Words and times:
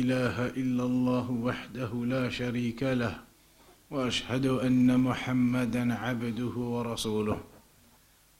اله 0.00 0.46
الا 0.46 0.84
الله 0.84 1.30
وحده 1.30 1.90
لا 2.14 2.30
شريك 2.30 2.82
له 2.82 3.14
واشهد 3.90 4.46
ان 4.46 5.00
محمدا 5.00 5.94
عبده 5.94 6.54
ورسوله 6.56 7.40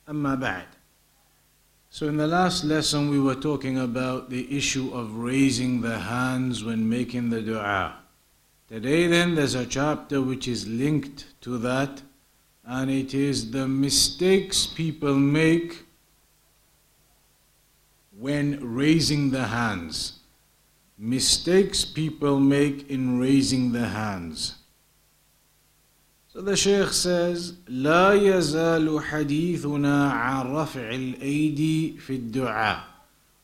اما 0.09 0.35
بعد 0.35 0.67
So 1.91 2.09
in 2.09 2.17
the 2.17 2.27
last 2.27 2.65
lesson 2.65 3.11
we 3.11 3.21
were 3.21 3.35
talking 3.35 3.79
about 3.79 4.31
the 4.31 4.57
issue 4.57 4.89
of 4.95 5.15
raising 5.15 5.83
the 5.83 5.99
hands 5.99 6.65
when 6.65 6.89
making 6.89 7.29
the 7.29 7.43
dua. 7.43 7.97
Today 8.67 9.07
then 9.09 9.35
there's 9.35 9.55
a 9.55 9.67
chapter 9.67 10.23
which 10.23 10.49
is 10.49 10.67
linked 10.67 11.27
to 11.43 11.59
that 11.59 12.01
and 12.65 12.91
it 12.91 13.13
is 13.13 13.51
the 13.51 13.69
mistakes 13.69 14.67
people 14.67 15.15
make 15.15 15.85
when 18.19 18.59
raising 18.75 19.31
the 19.31 19.49
hands. 19.49 20.21
Mistakes 21.03 21.85
people 21.85 22.39
make 22.39 22.89
in 22.89 23.19
raising 23.19 23.73
the 23.73 23.89
hands. 23.89 24.55
So 26.29 26.41
the 26.41 26.55
Shaykh 26.55 26.93
says, 26.93 27.55
لا 27.67 28.13
يزال 28.15 29.03
حديثنا 29.03 30.13
عن 30.13 30.55
رفع 30.55 30.95
الأيدي 30.95 31.99
في 31.99 32.15
الدعاء 32.15 32.85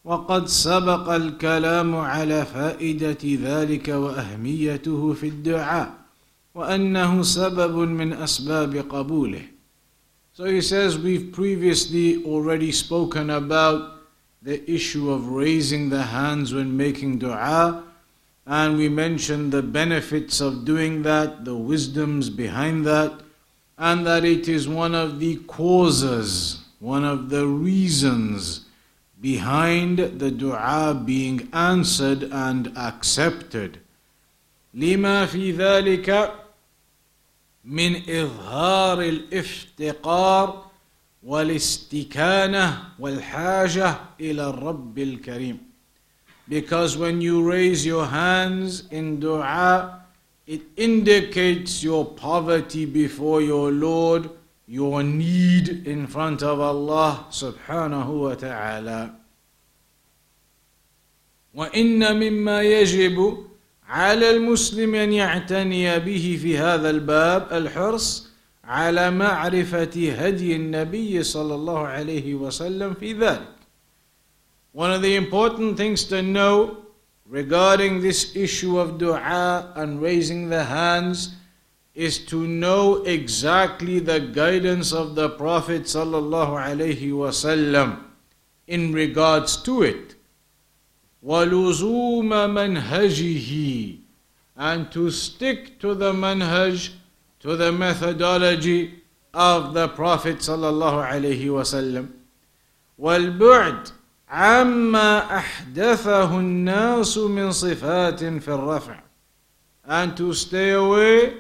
وقد 0.04 0.46
سبق 0.46 1.08
الكلام 1.08 1.96
على 1.96 2.46
فائدة 2.46 3.18
ذلك 3.24 3.88
وأهميته 3.88 5.12
في 5.12 5.28
الدعاء 5.28 5.94
وأنه 6.54 7.22
سبب 7.22 7.77
من 7.77 8.12
أسباب 8.12 8.77
قبوله. 8.77 9.42
So 10.32 10.44
he 10.44 10.60
says 10.60 10.96
we've 10.96 11.32
previously 11.32 12.24
already 12.24 12.70
spoken 12.70 13.30
about 13.30 13.97
the 14.41 14.70
issue 14.70 15.09
of 15.09 15.29
raising 15.29 15.89
the 15.89 16.03
hands 16.03 16.53
when 16.53 16.75
making 16.75 17.20
dua 17.20 17.83
and 18.45 18.77
we 18.77 18.89
mentioned 18.89 19.52
the 19.52 19.61
benefits 19.61 20.41
of 20.41 20.65
doing 20.65 21.03
that, 21.03 21.45
the 21.45 21.55
wisdoms 21.55 22.30
behind 22.30 22.86
that, 22.86 23.22
and 23.77 24.05
that 24.05 24.25
it 24.25 24.47
is 24.49 24.67
one 24.67 24.94
of 24.94 25.19
the 25.19 25.38
causes, 25.47 26.59
one 26.80 27.05
of 27.05 27.30
the 27.30 27.47
reasons 27.47 28.66
behind 29.22 29.97
the 29.97 30.30
dua 30.30 31.02
being 31.05 31.47
answered 31.53 32.23
and 32.23 32.77
accepted. 32.77 33.80
لما 34.75 35.25
في 35.25 35.52
ذلك 35.52 36.33
من 37.66 37.95
إظهار 38.09 39.02
الافتقار 39.02 40.66
والاستكانة 41.22 42.78
والحاجة 42.98 43.94
إلى 44.20 44.50
الرب 44.50 44.98
الكريم. 44.98 45.58
Because 46.48 46.97
when 46.97 47.20
you 47.20 47.42
raise 47.42 47.84
your 47.84 48.06
hands 48.06 48.84
in 48.91 49.20
dua, 49.20 50.00
it 50.46 50.62
indicates 50.77 51.83
your 51.83 52.05
poverty 52.06 52.86
before 52.86 53.42
your 53.42 53.70
Lord, 53.70 54.30
your 54.66 55.02
need 55.02 55.86
in 55.86 56.06
front 56.06 56.42
of 56.42 56.61
Allah 56.61 57.27
subhanahu 57.30 58.22
wa 58.22 58.34
ta'ala. 58.34 59.14
وإن 61.55 62.16
مما 62.16 62.62
يجب 62.62 63.44
على 63.89 64.30
المسلم 64.30 64.94
أن 64.94 65.12
يعتني 65.12 65.98
به 65.98 66.39
في 66.42 66.58
هذا 66.58 66.91
الباب 66.91 67.52
الحرص 67.52 68.27
على 68.67 69.11
معرفة 69.11 70.11
هدي 70.11 70.55
النبي 70.55 71.23
صلى 71.23 71.55
الله 71.55 71.88
عليه 71.88 72.36
وسلم 72.36 72.94
في 72.94 73.13
ذلك. 73.13 73.47
One 74.73 74.91
of 74.91 75.02
the 75.02 75.16
important 75.16 75.77
things 75.77 76.03
to 76.05 76.22
know 76.22 76.77
regarding 77.27 78.02
this 78.02 78.36
issue 78.36 78.80
of 78.80 78.97
dua 78.97 79.73
and 79.75 80.02
raising 80.02 80.49
the 80.49 80.63
hands 80.63 81.36
is 81.95 82.17
to 82.25 82.47
know 82.47 83.03
exactly 83.03 83.99
the 83.99 84.19
guidance 84.19 84.91
of 84.91 85.16
the 85.16 85.30
Prophet 85.30 85.83
sallallahu 85.83 86.58
alaihi 86.58 87.11
wasallam 87.11 87.99
in 88.67 88.93
regards 88.93 89.58
to 89.58 89.83
it. 89.83 90.15
وَلُزُومَ 91.23 92.30
مَنْهَجِهِ 92.30 93.99
And 94.55 94.92
to 94.92 95.11
stick 95.11 95.80
to 95.80 95.93
the 95.93 96.11
manhaj, 96.14 96.93
to 97.39 97.55
the 97.55 97.71
methodology 97.71 99.04
of 99.33 99.73
the 99.73 99.87
Prophet 99.89 100.37
sallallahu 100.37 101.09
alaihi 101.09 101.45
wasallam. 101.45 102.11
وَالْبُعْدِ 102.99 103.92
عما 104.33 105.37
أحدثه 105.37 106.39
الناس 106.39 107.17
من 107.17 107.52
صفات 107.52 108.23
في 108.23 108.48
الرفع 108.48 108.99
and 109.86 110.17
to 110.17 110.33
stay 110.33 110.71
away 110.71 111.33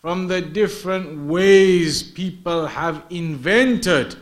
from 0.00 0.28
the 0.28 0.40
different 0.40 1.28
ways 1.28 2.02
people 2.02 2.66
have 2.66 3.02
invented 3.10 4.16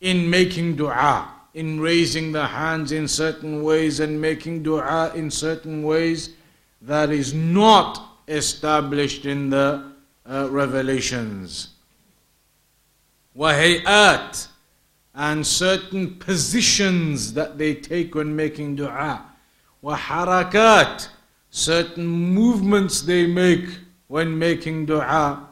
in 0.00 0.28
making 0.28 0.76
dua, 0.76 1.28
in 1.54 1.80
raising 1.80 2.32
the 2.32 2.46
hands 2.46 2.92
in 2.92 3.08
certain 3.08 3.62
ways 3.62 4.00
and 4.00 4.20
making 4.20 4.62
dua 4.62 5.10
in 5.14 5.30
certain 5.30 5.82
ways 5.82 6.30
that 6.82 7.10
is 7.10 7.32
not 7.32 8.20
established 8.28 9.24
in 9.24 9.50
the 9.50 9.91
uh, 10.26 10.48
revelations. 10.50 11.68
وهيئات 13.36 14.48
and 15.14 15.46
certain 15.46 16.14
positions 16.16 17.32
that 17.32 17.58
they 17.58 17.74
take 17.74 18.14
when 18.14 18.34
making 18.36 18.76
dua. 18.76 19.22
وحركات 19.82 21.08
certain 21.50 22.06
movements 22.06 23.02
they 23.02 23.26
make 23.26 23.68
when 24.08 24.38
making 24.38 24.86
dua. 24.86 25.48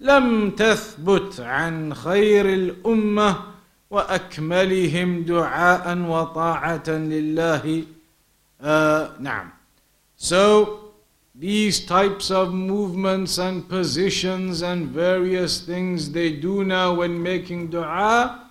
لم 0.00 0.50
تثبت 0.50 1.40
عن 1.40 1.94
خير 1.94 2.46
الأمة 2.46 3.42
وأكملهم 3.90 5.22
دعاء 5.22 5.98
وطاعة 5.98 6.88
لله 6.88 7.84
uh, 8.60 9.20
نعم 9.20 9.50
So 10.16 10.81
these 11.35 11.85
types 11.85 12.29
of 12.29 12.53
movements 12.53 13.37
and 13.37 13.67
positions 13.67 14.61
and 14.61 14.87
various 14.87 15.61
things 15.61 16.11
they 16.11 16.31
do 16.33 16.63
now 16.63 16.93
when 16.93 17.21
making 17.21 17.69
dua 17.69 18.43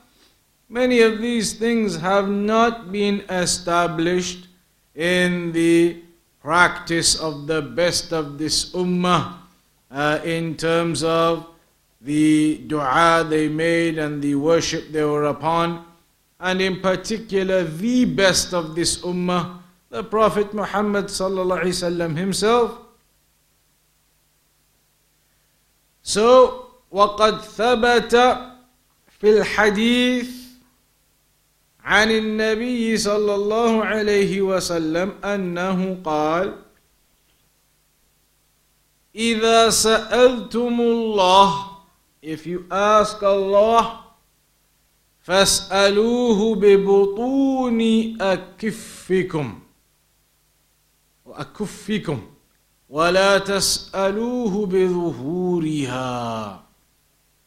Many 0.72 1.02
of 1.02 1.20
these 1.20 1.52
things 1.52 1.96
have 2.00 2.30
not 2.30 2.90
been 2.90 3.20
established 3.28 4.48
in 4.94 5.52
the 5.52 6.00
practice 6.40 7.14
of 7.14 7.46
the 7.46 7.60
best 7.60 8.10
of 8.10 8.38
this 8.38 8.72
ummah 8.72 9.34
uh, 9.90 10.18
in 10.24 10.56
terms 10.56 11.04
of 11.04 11.46
the 12.00 12.56
dua 12.68 13.22
they 13.28 13.48
made 13.48 13.98
and 13.98 14.22
the 14.22 14.34
worship 14.34 14.90
they 14.92 15.04
were 15.04 15.24
upon, 15.24 15.84
and 16.40 16.62
in 16.62 16.80
particular 16.80 17.64
the 17.64 18.06
best 18.06 18.54
of 18.54 18.74
this 18.74 19.02
ummah, 19.02 19.58
the 19.92 20.02
Prophet 20.02 20.54
Muhammad 20.54 21.10
himself. 22.16 22.78
So, 26.00 26.70
وقد 26.90 27.40
ثبت 27.40 28.14
في 29.20 29.28
الحديث 29.38 30.30
عن 31.84 32.10
النبي 32.10 32.96
صلى 32.96 33.34
الله 33.34 33.84
عليه 33.84 34.40
وسلم 34.40 35.12
أنه 35.24 35.98
قال 36.04 36.56
إذا 39.14 39.70
سألتم 39.70 40.80
الله 40.80 41.68
if 42.22 42.46
you 42.46 42.64
ask 42.70 43.22
Allah 43.22 44.00
فاسألوه 45.20 46.54
ببطون 46.54 47.80
أكفكم 48.20 49.62
وأكفكم 51.25 52.21
ولا 52.89 53.37
تسألوه 53.37 54.65
بظهورها 54.65 56.59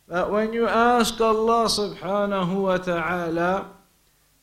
That 0.09 0.31
when 0.31 0.53
you 0.53 0.67
ask 0.67 1.21
Allah 1.21 1.67
subhanahu 1.67 2.63
wa 2.63 2.77
ta'ala 2.79 3.71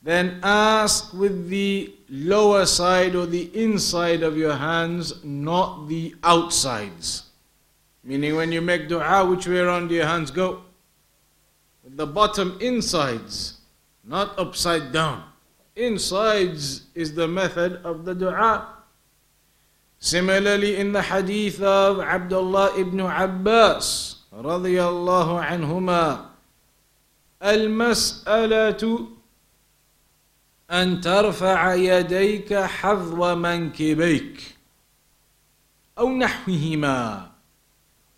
then 0.01 0.39
ask 0.42 1.13
with 1.13 1.50
the 1.50 1.94
lower 2.09 2.65
side 2.65 3.15
or 3.15 3.25
the 3.25 3.51
inside 3.54 4.24
of 4.24 4.38
your 4.38 4.56
hands, 4.56 5.24
not 5.25 5.89
the 5.89 6.15
outsides. 6.24 7.24
Meaning, 8.06 8.38
when 8.38 8.54
you 8.54 8.62
make 8.62 8.88
dua, 8.88 9.25
which 9.25 9.48
way 9.48 9.59
around 9.59 9.89
do 9.89 9.95
your 9.95 10.06
hands 10.06 10.31
go? 10.31 10.62
With 11.83 11.98
the 11.98 12.07
bottom 12.07 12.57
insides, 12.62 13.59
not 14.06 14.39
upside 14.39 14.94
down. 14.94 15.24
Insides 15.75 16.83
is 16.95 17.13
the 17.13 17.27
method 17.27 17.81
of 17.83 18.06
the 18.06 18.15
dua. 18.15 18.75
Similarly, 20.02 20.82
in 20.82 20.90
the 20.90 21.00
hadith 21.00 21.62
of 21.62 22.00
Abdullah 22.00 22.75
ibn 22.76 22.99
Abbas, 22.99 24.19
رضي 24.34 24.82
الله 24.82 25.40
عنهما, 25.40 26.26
المسألة 27.43 29.06
أن 30.70 31.00
ترفع 31.00 31.75
يديك 31.75 32.54
حذو 32.54 33.34
منكبيك 33.34 34.56
أو 35.99 36.10
نحوهما 36.10 37.31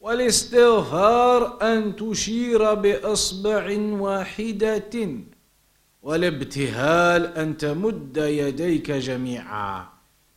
والاستغفار 0.01 1.59
أن 1.63 1.97
تشير 1.97 2.75
بإصبع 2.75 3.77
واحدة 3.79 5.11
والابتهال 6.03 7.37
أن 7.37 7.57
تمد 7.57 8.17
يديك 8.17 8.91
جميعا 8.91 9.94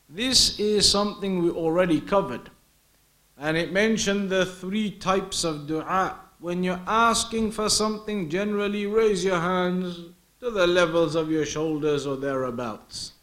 This 0.09 0.57
is 0.59 0.89
something 0.89 1.43
we 1.43 1.49
already 1.49 1.99
covered. 1.99 2.49
And 3.37 3.57
it 3.57 3.73
mentioned 3.73 4.29
the 4.29 4.45
three 4.45 4.89
types 4.91 5.43
of 5.43 5.67
dua. 5.67 6.17
When 6.39 6.63
you're 6.63 6.81
asking 6.87 7.51
for 7.51 7.69
something, 7.69 8.29
generally 8.29 8.85
raise 8.87 9.23
your 9.23 9.39
hands 9.39 9.99
to 10.39 10.49
the 10.49 10.65
levels 10.65 11.15
of 11.15 11.29
your 11.29 11.45
shoulders 11.45 12.07
or 12.07 12.15
thereabouts. 12.15 13.13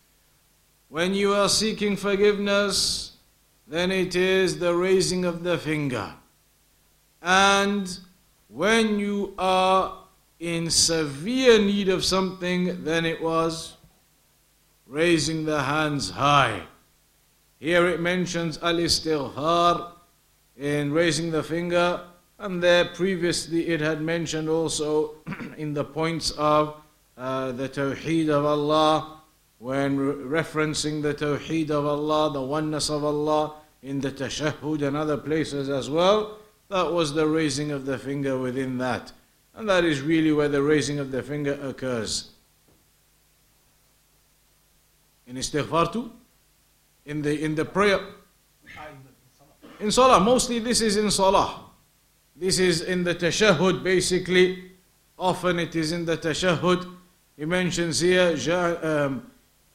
When 0.89 1.15
you 1.15 1.33
are 1.33 1.49
seeking 1.49 1.97
forgiveness, 1.97 3.13
then 3.67 3.91
it 3.91 4.15
is 4.15 4.59
the 4.59 4.75
raising 4.75 5.25
of 5.25 5.43
the 5.43 5.57
finger. 5.57 6.13
And 7.23 7.99
when 8.49 8.99
you 8.99 9.35
are 9.39 10.05
in 10.39 10.71
severe 10.71 11.59
need 11.59 11.89
of 11.89 12.05
something, 12.05 12.85
then 12.85 13.07
it 13.07 13.23
was 13.23 13.77
raising 14.87 15.45
the 15.47 15.63
hands 15.63 16.11
high. 16.11 16.65
Here 17.65 17.89
it 17.89 17.99
mentions 17.99 18.59
al 18.59 18.75
istighfar 18.75 19.93
in 20.55 20.93
raising 20.93 21.31
the 21.31 21.43
finger, 21.43 22.03
and 22.39 22.63
there 22.63 22.85
previously 22.85 23.69
it 23.69 23.81
had 23.81 24.03
mentioned 24.03 24.51
also 24.51 25.15
in 25.57 25.73
the 25.73 25.83
points 25.83 26.31
of 26.33 26.77
uh, 27.17 27.53
the 27.53 27.67
Tawheed 27.67 28.29
of 28.29 28.45
Allah, 28.45 29.23
when 29.57 29.97
re- 29.97 30.43
referencing 30.43 31.01
the 31.01 31.15
Tawheed 31.15 31.71
of 31.71 31.87
Allah, 31.87 32.35
the 32.35 32.43
oneness 32.43 32.91
of 32.91 33.03
Allah, 33.03 33.55
in 33.83 33.99
the 33.99 34.11
Tashahhud 34.11 34.87
and 34.87 34.95
other 34.95 35.17
places 35.17 35.71
as 35.71 35.89
well. 35.89 36.37
That 36.69 36.93
was 36.93 37.15
the 37.15 37.27
raising 37.27 37.71
of 37.71 37.87
the 37.87 37.97
finger 37.97 38.37
within 38.37 38.77
that. 38.77 39.11
And 39.55 39.67
that 39.71 39.87
is 39.87 40.03
really 40.03 40.33
where 40.33 40.51
the 40.51 40.61
raising 40.61 40.99
of 40.99 41.11
the 41.11 41.23
finger 41.23 41.59
occurs. 41.63 42.29
In 45.27 45.37
istighfar 45.37 45.91
too? 45.91 46.13
In 47.06 47.22
the, 47.22 47.44
in 47.44 47.56
the 47.56 47.66
prayer? 47.66 48.00
In 49.80 49.92
salah. 49.92 50.20
Mostly 50.20 50.60
this 50.60 50.82
is 50.82 50.98
in 50.98 51.10
salah. 51.10 51.66
This 52.36 52.60
is 52.60 52.82
in 52.82 53.04
the 53.04 53.16
tashahhud 53.16 53.84
basically. 53.84 54.72
Often 55.18 55.60
it 55.60 55.76
is 55.76 55.92
in 55.92 56.06
the 56.06 56.18
tashahhud. 56.18 56.96
He 57.38 57.46
mentions 57.46 58.00
here 58.00 58.36
um, 58.84 59.30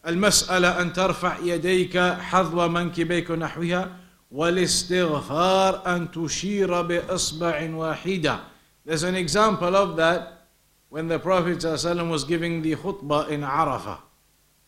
المسألة 0.07 0.81
أن 0.81 0.93
ترفع 0.93 1.39
يديك 1.39 1.97
حظو 1.99 2.69
منكبيك 2.69 3.31
ونحوها 3.31 3.97
والاستغفار 4.31 5.87
أن 5.87 6.11
تشير 6.11 6.83
بإصبع 6.83 7.71
واحدة 7.75 8.41
There's 8.85 9.03
an 9.03 9.15
example 9.15 9.75
of 9.75 9.97
that 9.97 10.47
when 10.91 11.09
the 11.09 11.19
Prophet 11.19 11.59
ﷺ 11.59 12.11
was 12.11 12.25
giving 12.25 12.61
the 12.61 12.77
khutbah 12.77 13.29
in 13.31 13.41
Arafah, 13.41 13.99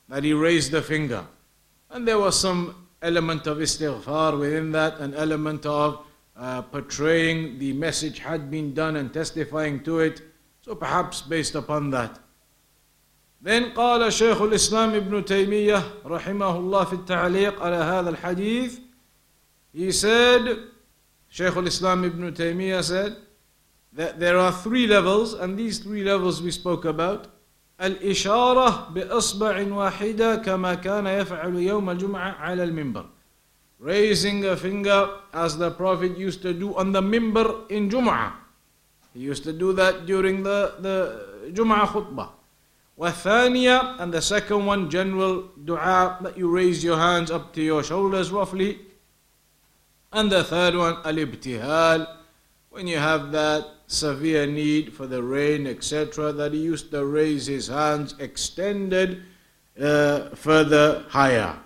that 0.08 0.24
he 0.24 0.32
raised 0.32 0.72
the 0.72 0.80
finger. 0.80 1.26
And 1.90 2.06
there 2.06 2.18
was 2.18 2.38
some 2.38 2.88
element 3.02 3.46
of 3.46 3.58
istighfar 3.58 4.38
within 4.38 4.72
that, 4.72 4.98
an 4.98 5.14
element 5.14 5.64
of 5.66 6.04
uh, 6.36 6.62
portraying 6.62 7.58
the 7.58 7.72
message 7.72 8.18
had 8.18 8.50
been 8.50 8.74
done 8.74 8.96
and 8.96 9.12
testifying 9.12 9.82
to 9.84 10.00
it. 10.00 10.22
So 10.62 10.74
perhaps 10.74 11.22
based 11.22 11.54
upon 11.54 11.90
that. 11.90 12.18
Then 13.40 13.72
قال 13.74 14.12
شيخ 14.12 14.42
الإسلام 14.42 14.94
ابن 14.94 15.24
تيمية 15.24 15.82
رحمه 16.04 16.56
الله 16.58 16.84
في 16.84 16.92
التعليق 16.92 17.62
على 17.62 17.76
هذا 17.76 18.10
الحديث 18.10 18.80
He 19.76 19.92
said, 19.92 20.58
Shaykh 21.28 21.54
al-Islam 21.54 22.04
ibn 22.04 22.32
Taymiyyah 22.32 22.82
said, 22.82 23.16
that 23.92 24.18
there 24.18 24.38
are 24.38 24.50
three 24.50 24.86
levels, 24.86 25.34
and 25.34 25.58
these 25.58 25.80
three 25.80 26.02
levels 26.02 26.40
we 26.40 26.50
spoke 26.50 26.86
about. 26.86 27.26
الإشارة 27.80 28.88
بإصبع 28.94 29.66
واحدة 29.72 30.36
كما 30.36 30.74
كان 30.74 31.06
يفعل 31.06 31.54
يوم 31.56 31.90
الجمعة 31.90 32.30
على 32.32 32.64
المنبر. 32.64 33.06
Raising 33.78 34.44
a 34.46 34.56
finger 34.56 35.10
as 35.34 35.58
the 35.58 35.70
Prophet 35.70 36.16
used 36.16 36.40
to 36.42 36.54
do 36.54 36.74
on 36.76 36.92
the 36.92 37.02
minbar 37.02 37.70
in 37.70 37.90
Jum'ah. 37.90 38.32
He 39.12 39.20
used 39.20 39.44
to 39.44 39.52
do 39.52 39.74
that 39.74 40.06
during 40.06 40.42
the, 40.42 40.74
the 40.80 41.50
Jum'ah 41.52 41.86
khutbah. 41.86 42.30
والثانية, 42.98 44.00
and 44.00 44.12
the 44.12 44.22
second 44.22 44.64
one, 44.64 44.88
general 44.88 45.50
dua, 45.62 46.16
that 46.22 46.38
you 46.38 46.48
raise 46.48 46.82
your 46.82 46.96
hands 46.96 47.30
up 47.30 47.52
to 47.52 47.60
your 47.60 47.82
shoulders 47.84 48.30
roughly. 48.32 48.78
And 50.12 50.32
the 50.32 50.42
third 50.42 50.74
one, 50.74 50.96
al-ibtihal, 51.04 52.08
when 52.70 52.86
you 52.86 52.96
have 52.96 53.32
that 53.32 53.66
severe 53.90 54.46
need 54.46 54.92
for 54.92 55.06
the 55.06 55.22
rain, 55.22 55.66
etc., 55.66 56.32
that 56.32 56.52
he 56.52 56.58
used 56.58 56.90
to 56.90 57.04
raise 57.04 57.46
his 57.46 57.68
hands 57.68 58.14
extended 58.18 59.22
uh, 59.80 60.30
further 60.34 61.04
higher. 61.08 61.56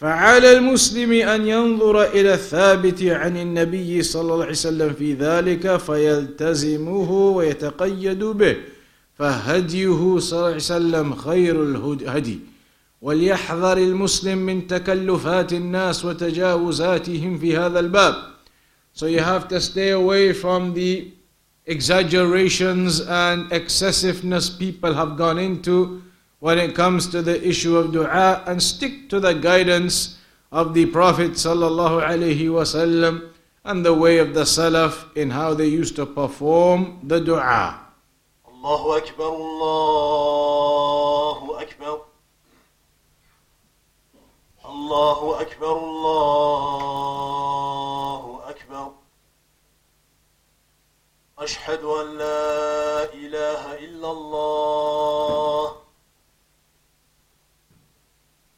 فعلى 0.00 0.52
المسلم 0.58 1.12
أن 1.12 1.46
ينظر 1.46 2.02
إلى 2.02 2.34
الثابت 2.34 3.02
عن 3.02 3.36
النبي 3.36 4.02
صلى 4.02 4.22
الله 4.22 4.42
عليه 4.42 4.52
وسلم 4.52 4.92
في 4.92 5.14
ذلك 5.14 5.76
فيلتزمه 5.76 7.10
ويتقيد 7.10 8.24
به 8.24 8.56
فهديه 9.18 10.18
صلى 10.18 10.38
الله 10.38 10.46
عليه 10.46 10.56
وسلم 10.56 11.14
خير 11.14 11.62
الهدي 11.62 12.38
وليحذر 13.02 13.76
المسلم 13.78 14.38
من 14.38 14.66
تكلفات 14.66 15.52
الناس 15.52 16.04
وتجاوزاتهم 16.04 17.38
في 17.38 17.56
هذا 17.56 17.80
الباب 17.80 18.14
So 18.96 19.06
you 19.06 19.18
have 19.18 19.48
to 19.48 19.60
stay 19.60 19.90
away 19.90 20.32
from 20.32 20.72
the 20.74 21.10
exaggerations 21.69 22.99
and 22.99 23.51
excessiveness 23.53 24.49
people 24.49 24.93
have 24.93 25.15
gone 25.17 25.37
into 25.37 26.01
when 26.39 26.57
it 26.57 26.73
comes 26.75 27.07
to 27.07 27.21
the 27.21 27.47
issue 27.47 27.77
of 27.77 27.91
dua 27.91 28.43
and 28.47 28.61
stick 28.61 29.07
to 29.09 29.19
the 29.19 29.33
guidance 29.33 30.17
of 30.51 30.73
the 30.73 30.87
Prophet 30.87 31.33
sallallahu 31.33 32.01
alaihi 32.01 32.49
wasallam 32.49 33.29
and 33.65 33.85
the 33.85 33.93
way 33.93 34.17
of 34.17 34.33
the 34.33 34.41
Salaf 34.41 35.15
in 35.15 35.29
how 35.29 35.53
they 35.53 35.67
used 35.67 35.95
to 35.95 36.05
perform 36.07 36.99
the 37.03 37.19
dua. 37.19 37.79
Allahu 38.47 38.89
Akbar, 38.97 39.27
Allahu 40.09 40.73
Akbar. 41.53 42.01
Allahu 44.65 45.27
Akbar, 45.43 45.69
Allahu 45.69 46.98
وأشهد 51.49 51.83
أن 51.83 52.17
لا 52.17 53.13
إله 53.13 53.73
إلا 53.77 54.11
الله. 54.11 55.75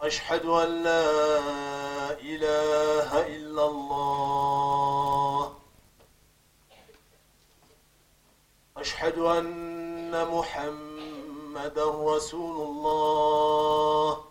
أشهد 0.02 0.46
أن 0.46 0.84
لا 0.84 2.12
إله 2.20 3.28
إلا 3.28 3.66
الله. 3.66 5.54
أشهد 8.78 9.18
أن 9.18 10.28
محمدا 10.28 11.86
رسول 11.86 12.68
الله. 12.68 14.26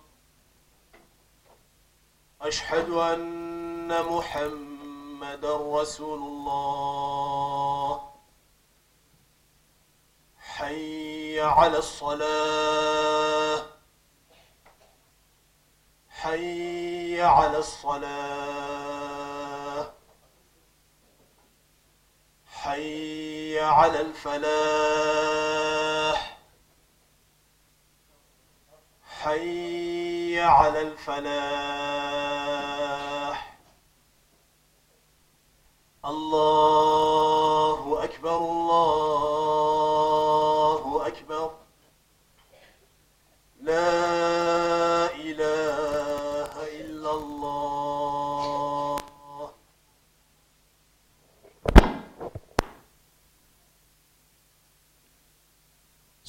أشهد 2.41 2.91
أن 2.91 3.89
محمدا 4.05 5.57
رسول 5.57 6.19
الله. 6.19 8.00
حي 10.61 11.41
على 11.41 11.79
الصلاة. 11.79 13.67
حي 16.09 17.23
على 17.23 17.59
الصلاة. 17.59 18.91
حي 22.47 23.61
على 23.61 24.01
الفلاح. 24.01 24.51
حي 29.23 30.41
على 30.41 30.83
الفلاح. 30.83 31.31
الله 36.05 38.05
أكبر 38.05 38.37
الله 38.37 39.40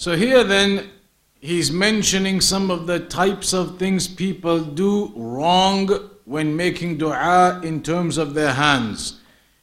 So 0.00 0.16
here 0.16 0.44
then 0.44 0.90
he's 1.40 1.70
mentioning 1.70 2.40
some 2.40 2.70
of 2.70 2.86
the 2.86 3.00
types 3.00 3.52
of 3.52 3.78
things 3.78 4.08
people 4.08 4.60
do 4.60 5.12
wrong 5.16 5.88
when 6.24 6.56
making 6.56 6.98
dua 6.98 7.60
in 7.62 7.82
terms 7.82 8.18
of 8.18 8.34
their 8.34 8.52
hands. 8.52 9.20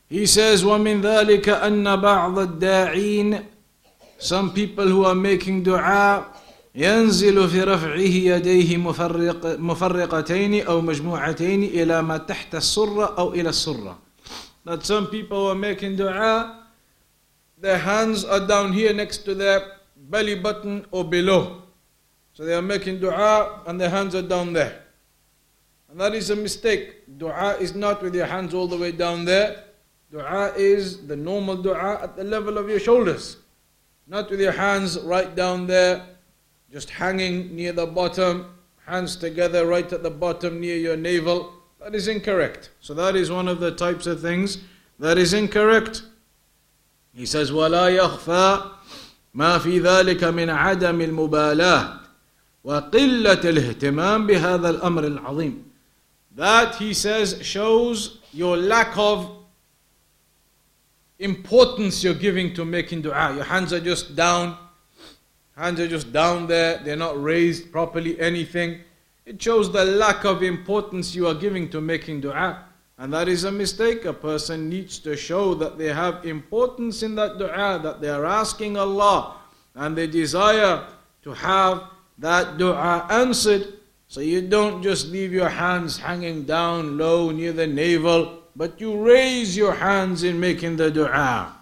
He 0.09 0.25
says, 0.25 0.63
وَمِن 0.63 1.01
ذَلِكَ 1.01 1.43
أَنَّ 1.43 1.85
بَعْضَ 2.01 2.59
الدَّاعِينَ 2.59 3.45
Some 4.17 4.53
people 4.53 4.87
who 4.87 5.05
are 5.05 5.15
making 5.15 5.63
dua 5.63 6.25
ينزل 6.75 7.49
في 7.49 7.63
رفعه 7.63 8.13
يديه 8.33 8.77
مفرق 8.77 9.45
مفرقتين 9.59 10.65
أو 10.65 10.81
مجموعتين 10.81 11.63
إلى 11.63 12.01
ما 12.01 12.17
تحت 12.17 12.55
السرة 12.55 13.17
أو 13.17 13.33
إلى 13.33 13.49
السرة. 13.49 13.97
That 14.65 14.85
some 14.85 15.07
people 15.07 15.45
who 15.45 15.47
are 15.51 15.55
making 15.55 15.97
dua, 15.97 16.65
their 17.59 17.77
hands 17.77 18.25
are 18.25 18.47
down 18.47 18.73
here 18.73 18.93
next 18.93 19.19
to 19.25 19.35
their 19.35 19.61
belly 20.07 20.39
button 20.39 20.85
or 20.91 21.03
below. 21.03 21.63
So 22.33 22.45
they 22.45 22.53
are 22.53 22.61
making 22.61 22.99
dua 22.99 23.61
and 23.67 23.79
their 23.79 23.89
hands 23.89 24.15
are 24.15 24.21
down 24.21 24.53
there. 24.53 24.81
And 25.89 25.99
that 26.01 26.15
is 26.15 26.31
a 26.31 26.35
mistake. 26.35 27.17
Dua 27.17 27.57
is 27.59 27.75
not 27.75 28.01
with 28.01 28.15
your 28.15 28.25
hands 28.25 28.53
all 28.53 28.67
the 28.67 28.77
way 28.77 28.91
down 28.91 29.25
there. 29.25 29.63
Dua 30.11 30.53
is 30.55 31.05
the 31.07 31.15
normal 31.15 31.57
dua 31.57 31.99
at 32.01 32.15
the 32.15 32.23
level 32.23 32.57
of 32.57 32.69
your 32.69 32.79
shoulders. 32.79 33.37
Not 34.07 34.29
with 34.29 34.41
your 34.41 34.51
hands 34.51 34.99
right 34.99 35.33
down 35.35 35.67
there, 35.67 36.05
just 36.71 36.89
hanging 36.89 37.55
near 37.55 37.71
the 37.71 37.85
bottom, 37.85 38.53
hands 38.85 39.15
together 39.15 39.65
right 39.67 39.91
at 39.93 40.03
the 40.03 40.09
bottom 40.09 40.59
near 40.59 40.75
your 40.75 40.97
navel. 40.97 41.53
That 41.79 41.95
is 41.95 42.07
incorrect. 42.07 42.71
So 42.79 42.93
that 42.95 43.15
is 43.15 43.29
one 43.29 43.47
of 43.47 43.59
the 43.59 43.71
types 43.71 44.07
of 44.07 44.21
things 44.21 44.59
that 44.99 45.17
is 45.17 45.33
incorrect. 45.33 46.03
He 47.13 47.25
says, 47.25 47.51
وَلَا 47.51 47.99
يَخْفَى 47.99 48.71
ما 49.33 49.57
في 49.57 49.79
ذلك 49.79 50.23
من 50.23 50.49
عدم 50.49 51.01
المبالاة 51.01 51.99
وقلة 52.63 53.41
الاهتمام 53.43 54.27
بهذا 54.27 54.69
الأمر 54.69 55.03
العظيم. 55.07 55.63
That, 56.35 56.75
he 56.75 56.93
says, 56.93 57.39
shows 57.41 58.19
your 58.31 58.57
lack 58.57 58.97
of 58.97 59.29
importance 61.19 62.03
you're 62.03 62.13
giving 62.13 62.53
to 62.53 62.65
making 62.65 63.01
dua. 63.01 63.33
Your 63.35 63.43
hands 63.43 63.71
are 63.71 63.79
just 63.79 64.15
down, 64.15 64.57
hands 65.55 65.79
are 65.79 65.87
just 65.87 66.11
down 66.11 66.47
there, 66.47 66.81
they're 66.83 66.95
not 66.95 67.21
raised 67.21 67.71
properly, 67.71 68.19
anything. 68.19 68.81
It 69.25 69.41
shows 69.41 69.71
the 69.71 69.85
lack 69.85 70.25
of 70.25 70.43
importance 70.43 71.15
you 71.15 71.27
are 71.27 71.35
giving 71.35 71.69
to 71.69 71.81
making 71.81 72.21
dua. 72.21 72.65
And 72.97 73.11
that 73.13 73.27
is 73.27 73.43
a 73.43 73.51
mistake. 73.51 74.05
A 74.05 74.13
person 74.13 74.69
needs 74.69 74.99
to 74.99 75.15
show 75.15 75.55
that 75.55 75.77
they 75.77 75.91
have 75.91 76.25
importance 76.25 77.03
in 77.03 77.15
that 77.15 77.37
dua, 77.37 77.79
that 77.81 78.01
they 78.01 78.09
are 78.09 78.25
asking 78.25 78.77
Allah, 78.77 79.37
and 79.75 79.97
they 79.97 80.07
desire 80.07 80.85
to 81.23 81.33
have 81.33 81.83
that 82.19 82.57
dua 82.57 83.07
answered. 83.09 83.73
So 84.07 84.21
you 84.21 84.41
don't 84.47 84.83
just 84.83 85.07
leave 85.07 85.33
your 85.33 85.49
hands 85.49 85.97
hanging 85.97 86.43
down 86.43 86.97
low 86.97 87.31
near 87.31 87.51
the 87.51 87.65
navel, 87.65 88.43
but 88.55 88.79
you 88.79 89.01
raise 89.01 89.57
your 89.57 89.73
hands 89.73 90.23
in 90.23 90.39
making 90.39 90.77
the 90.77 90.91
dua. 90.91 91.57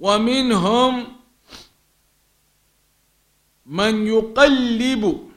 ومنهم 0.00 1.06
من 3.66 4.06
يقلب 4.06 5.27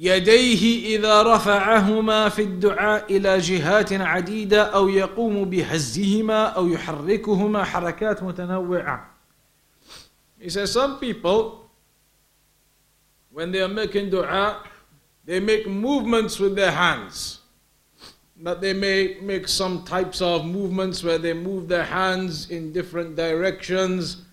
يديه 0.00 0.96
إذا 0.96 1.22
رفعهما 1.22 2.28
في 2.28 2.42
الدعاء 2.42 3.16
إلى 3.16 3.38
جهات 3.38 3.92
عديدة 3.92 4.62
أو 4.62 4.88
يقوم 4.88 5.44
بهزهما 5.44 6.44
أو 6.46 6.68
يحركهما 6.68 7.64
حركات 7.64 8.22
متنوعة. 8.22 9.00
He 10.38 10.50
says 10.50 10.70
some 10.70 10.98
people, 10.98 11.70
when 13.30 13.52
they 13.52 13.62
are 13.62 13.68
making 13.68 14.10
dua, 14.10 14.62
they 15.24 15.40
make 15.40 15.66
movements 15.66 16.38
with 16.38 16.54
their 16.54 16.72
hands. 16.72 17.40
That 18.42 18.60
they 18.60 18.74
may 18.74 19.16
make 19.22 19.48
some 19.48 19.82
types 19.84 20.20
of 20.20 20.44
movements 20.44 21.02
where 21.02 21.16
they 21.16 21.32
move 21.32 21.68
their 21.68 21.84
hands 21.84 22.50
in 22.50 22.70
different 22.70 23.16
directions, 23.16 24.24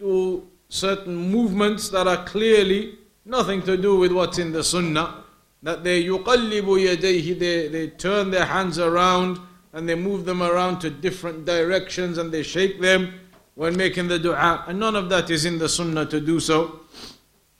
do 0.00 0.48
certain 0.68 1.14
movements 1.14 1.90
that 1.90 2.08
are 2.08 2.24
clearly 2.24 2.98
Nothing 3.26 3.62
to 3.62 3.76
do 3.76 3.96
with 3.96 4.12
what's 4.12 4.38
in 4.38 4.52
the 4.52 4.64
sunnah. 4.64 5.24
That 5.62 5.84
they 5.84 6.04
يقلب 6.04 6.64
يديه, 6.64 7.38
they, 7.38 7.68
they 7.68 7.86
turn 7.88 8.30
their 8.30 8.46
hands 8.46 8.78
around 8.78 9.38
and 9.72 9.88
they 9.88 9.94
move 9.94 10.24
them 10.24 10.42
around 10.42 10.80
to 10.80 10.90
different 10.90 11.44
directions 11.44 12.18
and 12.18 12.32
they 12.32 12.42
shake 12.42 12.80
them 12.80 13.14
when 13.54 13.76
making 13.76 14.08
the 14.08 14.18
dua. 14.18 14.64
And 14.66 14.80
none 14.80 14.96
of 14.96 15.08
that 15.10 15.30
is 15.30 15.44
in 15.44 15.58
the 15.58 15.68
sunnah 15.68 16.06
to 16.06 16.20
do 16.20 16.40
so. 16.40 16.80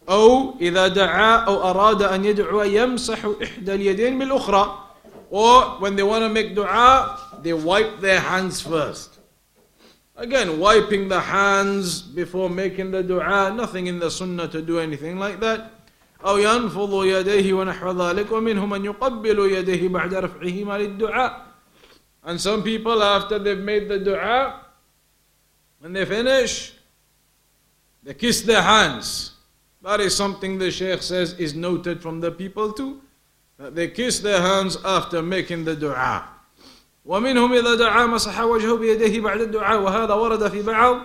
أو 0.08 0.58
إذا 0.60 0.88
دعا 0.88 1.46
أو 1.46 1.62
أراد 1.62 2.02
أن 2.02 2.24
يدعو 2.24 2.62
يمسح 2.62 3.24
إحدى 3.42 3.74
اليدين 3.74 4.18
بالأخرى. 4.18 4.78
Or 5.30 5.62
when 5.80 5.96
they 5.96 6.02
want 6.02 6.22
to 6.22 6.28
make 6.28 6.54
dua, 6.54 7.18
they 7.42 7.52
wipe 7.52 8.00
their 8.00 8.20
hands 8.20 8.60
first. 8.60 9.15
Again, 10.16 10.58
wiping 10.58 11.08
the 11.08 11.20
hands 11.20 12.02
before 12.02 12.50
making 12.50 12.90
the 12.90 13.02
dua, 13.02 13.52
nothing 13.54 13.86
in 13.86 13.98
the 13.98 14.10
sunnah 14.10 14.46
to 14.48 14.60
do 14.60 14.78
anything 14.78 15.18
like 15.18 15.40
that. 15.40 15.70
أو 16.24 16.38
ينفض 16.38 17.04
يديه 17.04 17.52
ونحو 17.52 17.92
ذلك 17.92 18.32
ومنهم 18.32 18.70
من 18.70 18.84
يقبل 18.84 19.38
يديه 19.38 19.88
بعد 19.88 20.14
رفعهما 20.14 20.78
للدعاء. 20.78 21.46
And 22.24 22.40
some 22.40 22.62
people 22.62 23.02
after 23.02 23.38
they've 23.38 23.58
made 23.58 23.88
the 23.88 23.98
dua, 23.98 24.60
when 25.80 25.92
they 25.92 26.04
finish, 26.04 26.74
they 28.04 28.14
kiss 28.14 28.42
their 28.42 28.62
hands. 28.62 29.32
That 29.82 30.00
is 30.00 30.14
something 30.14 30.58
the 30.58 30.70
Shaykh 30.70 31.02
says 31.02 31.32
is 31.40 31.54
noted 31.54 32.00
from 32.00 32.20
the 32.20 32.30
people 32.30 32.72
too. 32.72 33.00
That 33.58 33.74
they 33.74 33.88
kiss 33.88 34.20
their 34.20 34.40
hands 34.40 34.76
after 34.84 35.22
making 35.22 35.64
the 35.64 35.74
dua. 35.74 36.28
ومنهم 37.06 37.52
إذا 37.52 37.74
دعا 37.74 38.06
مسح 38.06 38.40
وجهه 38.40 38.76
بيديه 38.76 39.20
بعد 39.20 39.40
الدعاء 39.40 39.80
وهذا 39.80 40.14
ورد 40.14 40.48
في 40.48 40.62
بعض 40.62 41.00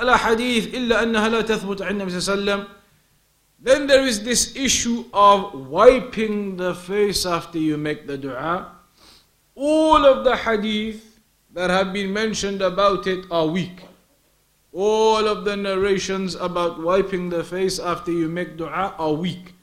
الأحاديث 0.00 0.74
إلا 0.74 1.02
أنها 1.02 1.28
لا 1.28 1.40
تثبت 1.40 1.82
عن 1.82 1.92
النبي 1.92 2.20
صلى 2.20 2.34
الله 2.34 2.52
عليه 2.52 2.62
وسلم 2.62 2.82
Then 3.64 3.86
there 3.86 4.04
is 4.04 4.24
this 4.24 4.56
issue 4.56 5.04
of 5.14 5.68
wiping 5.68 6.56
the 6.56 6.74
face 6.74 7.24
after 7.24 7.58
you 7.58 7.76
make 7.76 8.08
the 8.08 8.18
dua. 8.18 8.72
All 9.54 10.04
of 10.04 10.24
the 10.24 10.34
hadith 10.34 11.20
that 11.52 11.70
have 11.70 11.92
been 11.92 12.12
mentioned 12.12 12.60
about 12.60 13.06
it 13.06 13.24
are 13.30 13.46
weak. 13.46 13.84
All 14.72 15.28
of 15.28 15.44
the 15.44 15.54
narrations 15.54 16.34
about 16.34 16.82
wiping 16.82 17.28
the 17.28 17.44
face 17.44 17.78
after 17.78 18.10
you 18.10 18.28
make 18.28 18.56
dua 18.56 18.96
are 18.98 19.12
weak. 19.12 19.54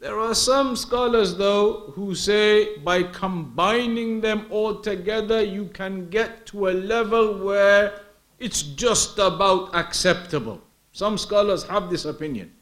There 0.00 0.20
are 0.20 0.34
some 0.34 0.76
scholars, 0.76 1.34
though, 1.34 1.92
who 1.96 2.14
say 2.14 2.78
by 2.78 3.02
combining 3.02 4.20
them 4.20 4.46
all 4.48 4.76
together, 4.76 5.42
you 5.42 5.66
can 5.66 6.08
get 6.08 6.46
to 6.46 6.68
a 6.68 6.70
level 6.70 7.44
where 7.44 8.00
it's 8.38 8.62
just 8.62 9.18
about 9.18 9.74
acceptable. 9.74 10.60
Some 10.92 11.18
scholars 11.18 11.64
have 11.64 11.90
this 11.90 12.04
opinion, 12.04 12.52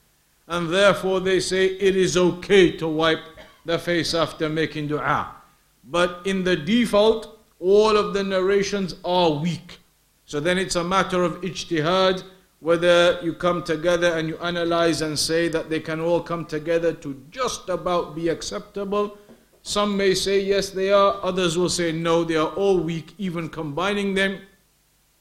and 0.48 0.70
therefore 0.70 1.20
they 1.20 1.40
say 1.40 1.66
it 1.66 1.94
is 1.94 2.16
okay 2.16 2.74
to 2.78 2.88
wipe 2.88 3.24
the 3.66 3.78
face 3.78 4.14
after 4.14 4.48
making 4.48 4.88
dua. 4.88 5.34
But 5.84 6.22
in 6.24 6.42
the 6.42 6.56
default, 6.56 7.38
all 7.60 7.98
of 7.98 8.14
the 8.14 8.24
narrations 8.24 8.94
are 9.04 9.30
weak. 9.32 9.78
So 10.24 10.40
then 10.40 10.56
it's 10.56 10.76
a 10.76 10.84
matter 10.84 11.22
of 11.22 11.42
ijtihad 11.42 12.22
whether 12.60 13.20
you 13.22 13.34
come 13.34 13.62
together 13.62 14.16
and 14.16 14.28
you 14.28 14.38
analyze 14.38 15.02
and 15.02 15.18
say 15.18 15.48
that 15.48 15.68
they 15.68 15.80
can 15.80 16.00
all 16.00 16.20
come 16.20 16.44
together 16.44 16.92
to 16.92 17.22
just 17.30 17.68
about 17.68 18.14
be 18.14 18.28
acceptable. 18.28 19.18
Some 19.62 19.96
may 19.96 20.14
say 20.14 20.40
yes, 20.40 20.70
they 20.70 20.92
are, 20.92 21.18
others 21.22 21.58
will 21.58 21.68
say 21.68 21.92
no, 21.92 22.24
they 22.24 22.36
are 22.36 22.48
all 22.54 22.78
weak, 22.78 23.14
even 23.18 23.48
combining 23.48 24.14
them. 24.14 24.40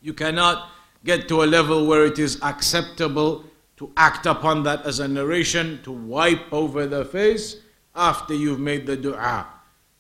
You 0.01 0.13
cannot 0.13 0.69
get 1.03 1.27
to 1.29 1.43
a 1.43 1.45
level 1.45 1.87
where 1.87 2.05
it 2.05 2.19
is 2.19 2.39
acceptable 2.41 3.45
to 3.77 3.91
act 3.97 4.25
upon 4.25 4.63
that 4.63 4.85
as 4.85 4.99
a 4.99 5.07
narration, 5.07 5.81
to 5.83 5.91
wipe 5.91 6.51
over 6.51 6.87
the 6.87 7.03
face 7.03 7.57
after 7.95 8.33
you've 8.33 8.59
made 8.59 8.85
the 8.85 8.95
dua. 8.95 9.47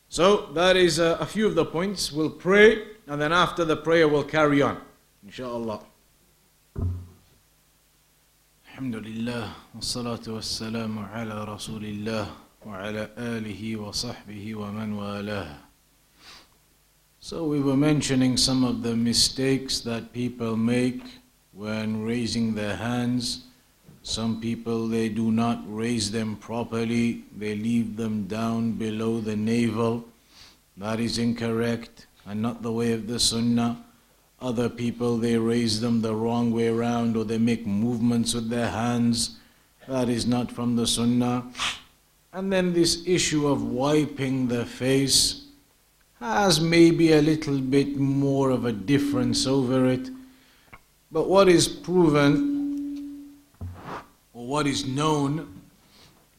So, 0.07 0.53
that 0.53 0.77
is 0.77 0.99
a, 0.99 1.17
a 1.19 1.25
few 1.25 1.45
of 1.47 1.55
the 1.55 1.65
points. 1.65 2.11
We'll 2.11 2.29
pray, 2.29 2.83
and 3.07 3.19
then 3.19 3.33
after 3.33 3.65
the 3.65 3.75
prayer, 3.75 4.07
we'll 4.07 4.23
carry 4.23 4.61
on. 4.61 4.79
Inshallah. 5.25 5.81
الحمد 8.80 8.96
لله 8.96 9.52
والصلاة 9.74 10.24
والسلام 10.26 10.98
على 10.98 11.44
رسول 11.44 11.84
الله 11.84 12.26
وعلى 12.66 13.10
آله 13.18 13.76
وصحبه 13.76 14.54
ومن 14.54 14.92
والاه. 14.96 15.56
So 17.20 17.44
we 17.44 17.60
were 17.60 17.76
mentioning 17.76 18.38
some 18.38 18.64
of 18.64 18.82
the 18.82 18.96
mistakes 18.96 19.80
that 19.80 20.14
people 20.14 20.56
make 20.56 21.02
when 21.52 22.02
raising 22.02 22.54
their 22.54 22.76
hands. 22.76 23.44
Some 24.02 24.40
people 24.40 24.88
they 24.88 25.10
do 25.10 25.30
not 25.30 25.60
raise 25.66 26.10
them 26.10 26.36
properly, 26.36 27.24
they 27.36 27.54
leave 27.54 27.98
them 27.98 28.26
down 28.28 28.72
below 28.72 29.20
the 29.20 29.36
navel. 29.36 30.08
That 30.78 31.00
is 31.00 31.18
incorrect. 31.18 32.06
and 32.24 32.40
not 32.40 32.62
the 32.62 32.72
way 32.72 32.92
of 32.92 33.06
the 33.06 33.18
Sunnah. 33.18 33.84
Other 34.41 34.69
people, 34.69 35.17
they 35.17 35.37
raise 35.37 35.81
them 35.81 36.01
the 36.01 36.15
wrong 36.15 36.51
way 36.51 36.67
around 36.67 37.15
or 37.15 37.23
they 37.23 37.37
make 37.37 37.65
movements 37.65 38.33
with 38.33 38.49
their 38.49 38.69
hands. 38.69 39.37
That 39.87 40.09
is 40.09 40.25
not 40.25 40.51
from 40.51 40.75
the 40.75 40.85
Sunnah. 40.85 41.45
And 42.33 42.51
then 42.51 42.73
this 42.73 43.03
issue 43.07 43.47
of 43.47 43.63
wiping 43.63 44.47
the 44.47 44.65
face 44.65 45.45
has 46.19 46.59
maybe 46.59 47.13
a 47.13 47.21
little 47.21 47.59
bit 47.59 47.97
more 47.97 48.49
of 48.49 48.65
a 48.65 48.71
difference 48.71 49.47
over 49.47 49.85
it. 49.85 50.09
But 51.11 51.29
what 51.29 51.47
is 51.47 51.67
proven, 51.67 53.35
or 54.33 54.47
what 54.47 54.67
is 54.67 54.85
known, 54.85 55.61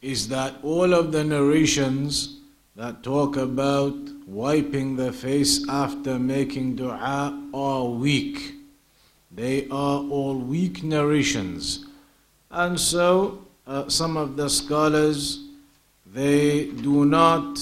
is 0.01 0.27
that 0.27 0.55
all 0.61 0.93
of 0.93 1.11
the 1.11 1.23
narrations 1.23 2.37
that 2.75 3.01
talk 3.01 3.37
about 3.37 3.95
wiping 4.27 4.97
the 4.97 5.11
face 5.13 5.67
after 5.69 6.19
making 6.19 6.75
dua 6.75 7.49
are 7.53 7.85
weak. 7.85 8.55
They 9.31 9.67
are 9.69 10.01
all 10.01 10.35
weak 10.35 10.83
narrations. 10.83 11.85
And 12.51 12.77
so, 12.79 13.45
uh, 13.65 13.87
some 13.87 14.17
of 14.17 14.35
the 14.35 14.49
scholars, 14.49 15.45
they 16.05 16.65
do 16.65 17.05
not 17.05 17.57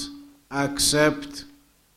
accept 0.50 1.46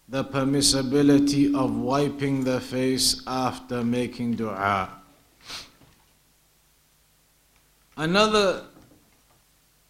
the 0.09 0.25
permissibility 0.25 1.55
of 1.55 1.75
wiping 1.75 2.45
the 2.45 2.61
face 2.61 3.23
after 3.27 3.83
making 3.83 4.35
dua. 4.35 4.91
Another 7.97 8.65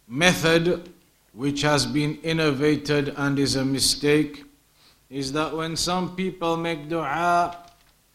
method 0.07 0.89
which 1.33 1.61
has 1.61 1.85
been 1.85 2.17
innovated 2.23 3.13
and 3.17 3.37
is 3.39 3.55
a 3.55 3.63
mistake 3.63 4.43
is 5.09 5.31
that 5.33 5.55
when 5.55 5.75
some 5.75 6.15
people 6.15 6.55
make 6.55 6.87
dua, 6.87 7.57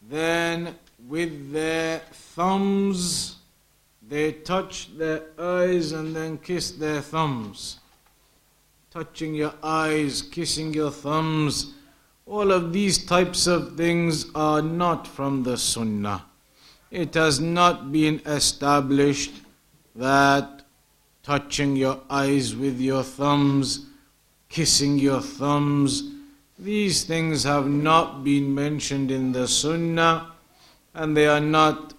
then 0.01 0.75
with 1.07 1.51
their 1.51 1.99
thumbs 2.11 3.35
they 4.07 4.31
touch 4.31 4.95
their 4.97 5.23
eyes 5.39 5.91
and 5.91 6.15
then 6.15 6.37
kiss 6.37 6.71
their 6.71 7.01
thumbs. 7.01 7.79
Touching 8.91 9.33
your 9.33 9.53
eyes, 9.63 10.21
kissing 10.21 10.73
your 10.73 10.91
thumbs, 10.91 11.73
all 12.25 12.51
of 12.51 12.71
these 12.71 13.03
types 13.05 13.47
of 13.47 13.75
things 13.75 14.27
are 14.35 14.61
not 14.61 15.07
from 15.07 15.43
the 15.43 15.57
Sunnah. 15.57 16.25
It 16.91 17.13
has 17.15 17.39
not 17.39 17.91
been 17.91 18.21
established 18.25 19.33
that 19.95 20.61
touching 21.23 21.75
your 21.75 21.99
eyes 22.09 22.55
with 22.55 22.79
your 22.79 23.03
thumbs, 23.03 23.87
kissing 24.49 24.99
your 24.99 25.21
thumbs, 25.21 26.14
these 26.57 27.03
things 27.03 27.43
have 27.43 27.67
not 27.67 28.23
been 28.23 28.53
mentioned 28.53 29.11
in 29.11 29.31
the 29.31 29.47
Sunnah 29.47 30.31
and 30.93 31.15
they 31.15 31.27
are 31.27 31.41
not 31.41 31.93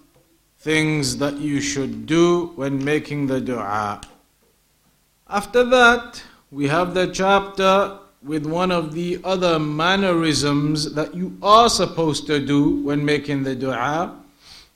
things 0.59 1.17
that 1.17 1.37
you 1.37 1.61
should 1.61 2.05
do 2.05 2.47
when 2.55 2.83
making 2.83 3.27
the 3.27 3.39
dua. 3.39 4.01
After 5.29 5.63
that, 5.63 6.23
we 6.51 6.67
have 6.67 6.93
the 6.93 7.07
chapter 7.07 7.99
with 8.23 8.45
one 8.45 8.71
of 8.71 8.93
the 8.93 9.19
other 9.23 9.59
mannerisms 9.59 10.93
that 10.95 11.13
you 11.13 11.37
are 11.43 11.69
supposed 11.69 12.25
to 12.27 12.43
do 12.43 12.81
when 12.81 13.05
making 13.05 13.43
the 13.43 13.55
dua, 13.55 14.15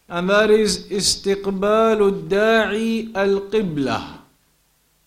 and 0.08 0.30
that 0.30 0.52
is 0.52 0.88
istiqbalu 0.90 2.30
da'i 2.30 3.16
al 3.16 3.42
qibla. 3.50 4.20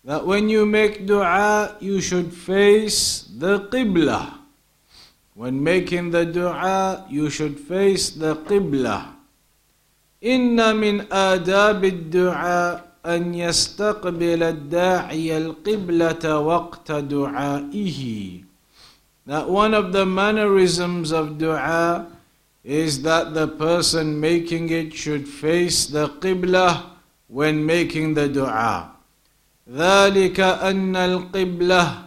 That 0.04 0.26
when 0.26 0.49
you 0.49 0.66
make 0.66 1.07
dua, 1.07 1.76
you 1.81 2.00
should 2.00 2.35
face 2.35 3.28
the 3.38 3.61
qibla. 3.71 4.44
When 5.35 5.64
making 5.64 6.12
the 6.12 6.25
dua, 6.25 7.07
you 7.11 7.29
should 7.29 7.59
face 7.59 8.11
the 8.11 8.37
qibla. 8.37 9.14
إن 10.23 10.57
من 10.76 11.12
آداب 11.12 11.85
الدعاء 11.85 12.85
أن 13.07 13.35
يستقبل 13.35 14.43
الداعي 14.43 15.37
القبلة 15.37 16.39
وقت 16.39 16.93
دعائه. 16.93 18.45
That 19.26 19.49
one 19.49 19.75
of 19.75 19.93
the 19.93 20.06
mannerisms 20.06 21.11
of 21.11 21.37
dua 21.39 22.06
is 22.63 23.02
that 23.02 23.35
the 23.35 23.49
person 23.49 24.21
making 24.21 24.71
it 24.71 24.95
should 24.95 25.26
face 25.26 25.87
the 25.87 26.08
qibla 26.21 26.85
when 27.26 27.67
making 27.67 28.15
the 28.15 28.28
dua. 28.28 28.93
ذلك 29.69 30.41
أن 30.41 30.97
القبلة 30.97 32.04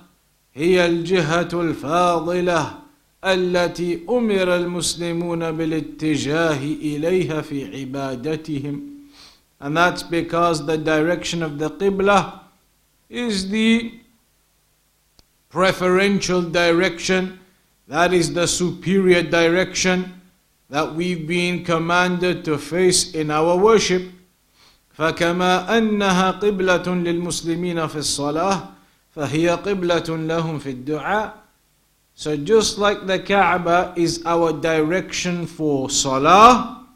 هي 0.53 0.85
الجهة 0.85 1.49
الفاضلة 1.53 2.86
التي 3.33 3.99
أمر 4.09 4.55
المسلمون 4.55 5.51
بالاتجاه 5.51 6.63
إليها 6.63 7.41
في 7.41 7.65
عبادتهم 7.79 8.97
and 9.59 9.75
that's 9.75 10.03
because 10.03 10.65
the 10.65 10.77
direction 10.77 11.41
of 11.41 11.57
the 11.57 11.69
Qibla 11.69 12.41
is 13.09 13.49
the 13.49 13.93
preferential 15.49 16.41
direction, 16.41 17.39
that 17.87 18.13
is 18.13 18.33
the 18.33 18.47
superior 18.47 19.23
direction 19.23 20.21
that 20.69 20.93
we've 20.93 21.27
been 21.27 21.63
commanded 21.63 22.45
to 22.45 22.57
face 22.57 23.13
in 23.15 23.31
our 23.31 23.57
worship. 23.57 24.03
فكما 24.93 25.77
أنها 25.77 26.31
قبلة 26.31 26.87
للمسلمين 26.87 27.87
في 27.87 27.95
الصلاة 27.95 28.69
فهي 29.15 29.49
قبلة 29.49 30.03
لهم 30.09 30.59
في 30.59 30.69
الدعاء 30.69 31.46
So 32.16 32.36
just 32.36 32.78
like 32.78 33.06
the 33.06 33.18
Kaaba 33.18 33.94
is 33.96 34.22
our 34.26 34.52
direction 34.52 35.46
for 35.46 35.90
Salah, 35.90 36.86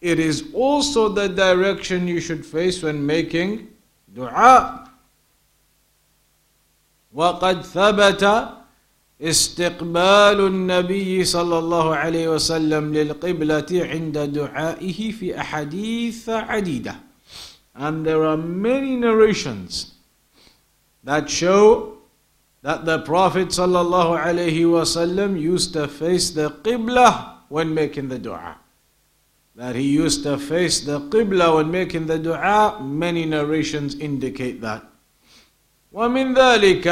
it 0.00 0.18
is 0.18 0.44
also 0.54 1.08
the 1.08 1.28
direction 1.28 2.08
you 2.08 2.20
should 2.20 2.44
face 2.44 2.82
when 2.82 3.04
making 3.04 3.68
dua. 4.12 4.88
وقد 7.14 7.62
ثبت 7.62 8.24
استقبال 9.20 10.38
النبي 10.40 11.24
صلى 11.24 11.58
الله 11.58 11.96
عليه 11.96 12.28
وسلم 12.28 12.94
للقبلة 12.94 13.70
عند 13.72 14.18
دعائه 14.18 15.12
في 15.12 15.40
أحاديث 15.40 16.28
عديدة. 16.28 16.96
And 17.74 18.04
there 18.04 18.24
are 18.24 18.36
many 18.36 18.96
narrations 18.96 19.92
that 21.04 21.28
show 21.28 21.95
that 22.66 22.84
the 22.84 23.00
Prophet 23.00 23.48
sallallahu 23.48 24.22
alaihi 24.22 24.62
wasallam 24.62 25.38
used 25.40 25.72
to 25.74 25.88
face 25.88 26.30
the 26.30 26.50
Qibla 26.62 27.42
when 27.48 27.74
making 27.74 28.08
the 28.08 28.18
dua. 28.18 28.56
That 29.56 29.74
he 29.74 29.82
used 29.82 30.22
to 30.22 30.38
face 30.38 30.80
the 30.80 31.00
Qibla 31.00 31.56
when 31.56 31.70
making 31.70 32.06
the 32.06 32.18
dua, 32.18 32.78
many 32.80 33.26
narrations 33.26 33.98
indicate 33.98 34.60
that. 34.62 34.84
ومن 35.92 36.34
ذلك 36.34 36.88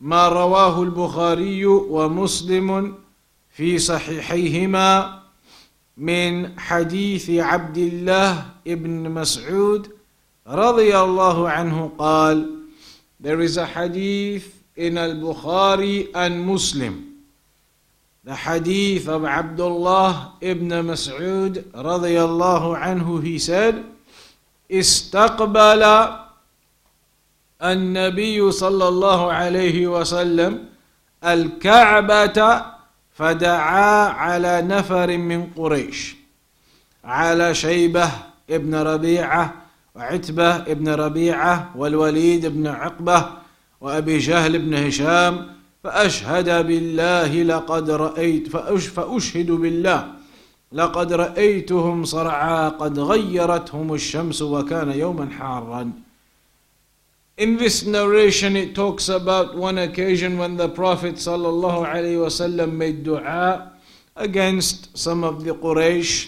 ما 0.00 0.28
رواه 0.28 0.82
البخاري 0.82 1.66
ومسلم 1.66 2.94
في 3.50 3.78
صحيحيهما 3.78 5.20
من 5.96 6.60
حديث 6.60 7.30
عبد 7.30 7.78
الله 7.78 8.46
ابن 8.66 9.10
مسعود 9.10 9.90
رضي 10.46 10.98
الله 10.98 11.48
عنه 11.50 11.92
قال 11.98 12.64
There 13.20 13.40
is 13.40 13.56
a 13.56 13.66
hadith 13.66 14.57
in 14.79 14.97
al-Bukhari 14.97 16.07
and 16.15 16.39
Muslim. 16.39 17.19
The 18.23 18.35
hadith 18.35 19.07
of 19.11 19.25
Abdullah 19.25 20.39
ibn 20.39 20.69
Mas'ud 20.69 21.59
radiyallahu 21.75 22.79
anhu, 22.79 23.21
he 23.21 23.37
said, 23.39 23.83
استقبل 24.71 25.83
النبي 27.61 28.51
صلى 28.51 28.87
الله 28.87 29.31
عليه 29.33 29.87
وسلم 29.87 30.65
الكعبة 31.25 32.39
فدعا 33.11 33.93
على 34.09 34.61
نفر 34.61 35.17
من 35.17 35.49
قريش 35.57 36.15
على 37.03 37.53
شيبة 37.55 38.11
ابن 38.49 38.75
ربيعة 38.75 39.53
وعتبة 39.95 40.55
ابن 40.55 40.87
ربيعة 40.89 41.71
والوليد 41.75 42.45
بن 42.45 42.67
عقبة 42.67 43.38
وأبي 43.81 44.17
جهل 44.17 44.59
بن 44.59 44.73
هشام 44.73 45.47
فأشهد 45.83 46.67
بالله 46.67 47.43
لقد 47.43 47.89
رأيت 47.89 48.47
فأش 48.47 48.87
فأشهد 48.87 49.51
بالله 49.51 50.13
لقد 50.71 51.13
رأيتهم 51.13 52.05
صرعى 52.05 52.69
قد 52.69 52.99
غيرتهم 52.99 53.93
الشمس 53.93 54.41
وكان 54.41 54.91
يوما 54.91 55.29
حارا 55.29 55.91
In 57.37 57.55
this 57.55 57.85
narration 57.85 58.57
it 58.57 58.75
talks 58.75 59.07
about 59.07 59.55
one 59.55 59.77
occasion 59.77 60.37
when 60.37 60.57
the 60.57 60.67
Prophet 60.67 61.15
ﷺ 61.15 62.71
made 62.73 63.05
dua 63.05 63.71
against 64.17 64.97
some 64.97 65.23
of 65.23 65.45
the 65.45 65.53
Quraysh 65.55 66.27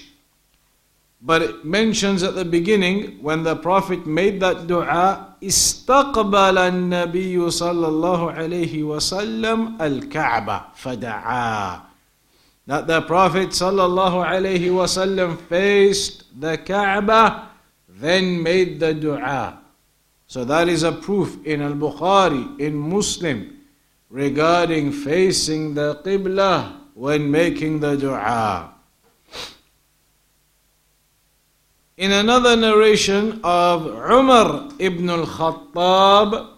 But 1.21 1.43
it 1.43 1.65
mentions 1.65 2.23
at 2.23 2.35
the 2.35 2.45
beginning 2.45 3.23
when 3.23 3.43
the 3.43 3.57
Prophet 3.57 4.07
made 4.07 4.41
that 4.41 4.67
dua, 4.67 5.35
استقبل 5.43 6.59
النبي 6.59 7.51
صلى 7.51 7.89
الله 7.89 8.33
عليه 8.33 8.83
وسلم 8.83 9.81
الكعبة 9.81 10.61
فدعا. 10.77 11.87
that 12.67 12.87
the 12.87 13.01
Prophet 13.03 13.51
sallallahu 13.51 14.27
alaihi 14.27 14.71
wasallam 14.71 15.39
faced 15.49 16.25
the 16.41 16.59
Kaaba, 16.59 17.49
then 17.89 18.43
made 18.43 18.81
the 18.81 18.93
dua. 18.93 19.59
So 20.27 20.45
that 20.45 20.69
is 20.69 20.83
a 20.83 20.91
proof 20.91 21.39
in 21.47 21.63
Al 21.63 21.75
Bukhari, 21.75 22.59
in 22.59 22.77
Muslim, 22.77 23.57
regarding 24.11 24.91
facing 24.91 25.75
the 25.75 25.95
Qibla 26.05 26.77
when 26.95 27.31
making 27.31 27.79
the 27.81 27.97
dua. 27.97 28.75
In 32.01 32.13
another 32.13 32.57
narration 32.57 33.41
of 33.43 33.87
Umar 33.87 34.69
ibn 34.79 35.09
al-Khattab 35.09 36.49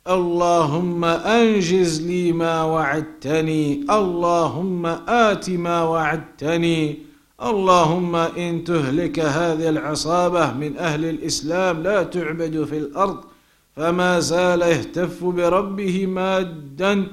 اللهم 0.08 1.06
أنجز 1.06 2.02
لي 2.02 2.32
ما 2.32 2.64
وعدتني. 2.64 3.86
اللهم 3.90 4.86
آت 5.08 5.50
ما 5.50 5.84
وعدتني. 5.84 6.98
اللهم 7.44 8.16
إن 8.16 8.64
تهلك 8.64 9.20
هذه 9.20 9.70
العصابة 9.70 10.54
من 10.54 10.78
أهل 10.78 11.06
الإسلام 11.06 11.84
لا 11.84 12.04
تعبد 12.04 12.64
في 12.64 12.78
الأرض. 12.78 13.24
فما 13.76 14.20
زال 14.20 14.62
يهتف 14.62 15.24
بربه 15.24 16.06
مادا 16.06 17.08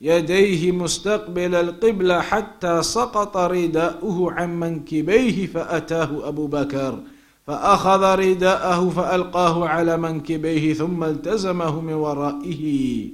يديه 0.00 0.72
مستقبل 0.72 1.54
القبلة 1.54 2.20
حتى 2.20 2.82
سقط 2.82 3.36
رداؤه 3.36 4.32
عن 4.32 4.60
منكبيه 4.60 5.46
فأتاه 5.46 6.28
أبو 6.28 6.46
بكر. 6.46 6.98
فأخذ 7.46 8.18
رداءه 8.18 8.90
فألقاه 8.90 9.68
على 9.68 9.96
منكبيه 9.96 10.74
ثم 10.74 11.04
التزمه 11.04 11.80
من 11.80 11.92
ورائه 11.92 13.10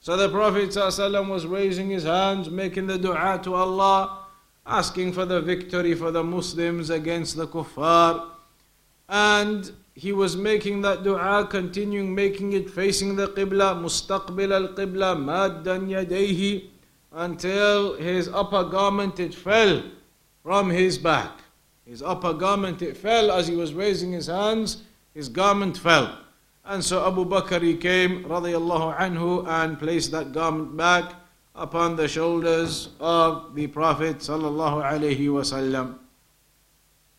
So 0.00 0.16
the 0.16 0.28
Prophet 0.30 0.70
ﷺ 0.70 1.28
was 1.28 1.44
raising 1.44 1.90
his 1.90 2.04
hands, 2.04 2.48
making 2.48 2.86
the 2.86 2.96
dua 2.96 3.40
to 3.42 3.54
Allah, 3.54 4.26
asking 4.66 5.12
for 5.12 5.26
the 5.26 5.42
victory 5.42 5.94
for 5.94 6.10
the 6.10 6.22
Muslims 6.24 6.88
against 6.88 7.36
the 7.36 7.46
kuffar. 7.46 8.24
And 9.08 9.70
he 9.94 10.12
was 10.12 10.36
making 10.36 10.82
that 10.82 11.02
dua, 11.02 11.46
continuing 11.50 12.14
making 12.14 12.52
it 12.52 12.70
facing 12.70 13.16
the 13.16 13.28
Qibla, 13.28 13.74
mustaqbil 13.82 14.54
al-Qibla, 14.54 15.16
maddan 15.16 15.88
yadayhi, 15.88 16.68
until 17.12 17.94
his 17.94 18.28
upper 18.28 18.64
garment 18.64 19.18
it 19.18 19.34
fell 19.34 19.82
from 20.42 20.70
his 20.70 20.96
back. 20.96 21.32
His 21.88 22.02
upper 22.02 22.34
garment, 22.34 22.82
it 22.82 22.98
fell 22.98 23.30
as 23.32 23.48
he 23.48 23.56
was 23.56 23.72
raising 23.72 24.12
his 24.12 24.26
hands, 24.26 24.82
his 25.14 25.30
garment 25.30 25.78
fell. 25.78 26.18
And 26.66 26.84
so 26.84 27.06
Abu 27.06 27.24
Bakr 27.24 27.62
he 27.62 27.76
came, 27.76 28.24
radiallahu 28.24 28.98
anhu, 28.98 29.48
and 29.48 29.78
placed 29.78 30.10
that 30.10 30.32
garment 30.32 30.76
back 30.76 31.14
upon 31.54 31.96
the 31.96 32.06
shoulders 32.06 32.90
of 33.00 33.54
the 33.54 33.68
Prophet 33.68 34.18
sallallahu 34.18 34.84
alaihi 34.84 35.28
wasallam. 35.32 35.96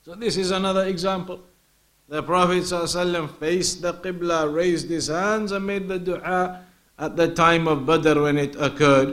So 0.06 0.14
this 0.14 0.38
is 0.38 0.52
another 0.52 0.86
example. 0.86 1.42
The 2.08 2.22
Prophet 2.22 2.62
sallallahu 2.62 3.38
faced 3.40 3.82
the 3.82 3.96
Qibla, 3.96 4.54
raised 4.54 4.88
his 4.88 5.08
hands 5.08 5.52
and 5.52 5.66
made 5.66 5.88
the 5.88 5.98
dua 5.98 6.64
at 7.00 7.18
the 7.18 7.34
time 7.34 7.68
of 7.68 7.88
Badr 7.88 8.22
when 8.22 8.38
it 8.38 8.56
occurred. 8.56 9.10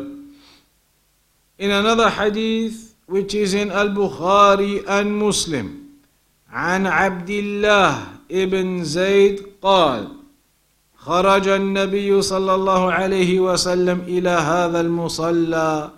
In 1.57 1.71
another 1.71 2.11
hadith, 2.11 2.96
which 3.08 3.36
is 3.36 3.54
in 3.54 3.72
Al-Bukhari 3.72 4.84
and 4.88 5.18
Muslim 5.18 5.82
عن 6.52 6.88
عبد 6.88 7.30
الله 7.30 8.08
ابن 8.32 8.84
زيد 8.84 9.46
قال 9.62 10.08
خرج 10.96 11.48
النبي 11.48 12.22
صلى 12.22 12.56
الله 12.56 12.92
عليه 12.94 13.40
وسلم 13.40 14.00
إلى 14.00 14.30
هذا 14.30 14.82
المصلى 14.82 15.92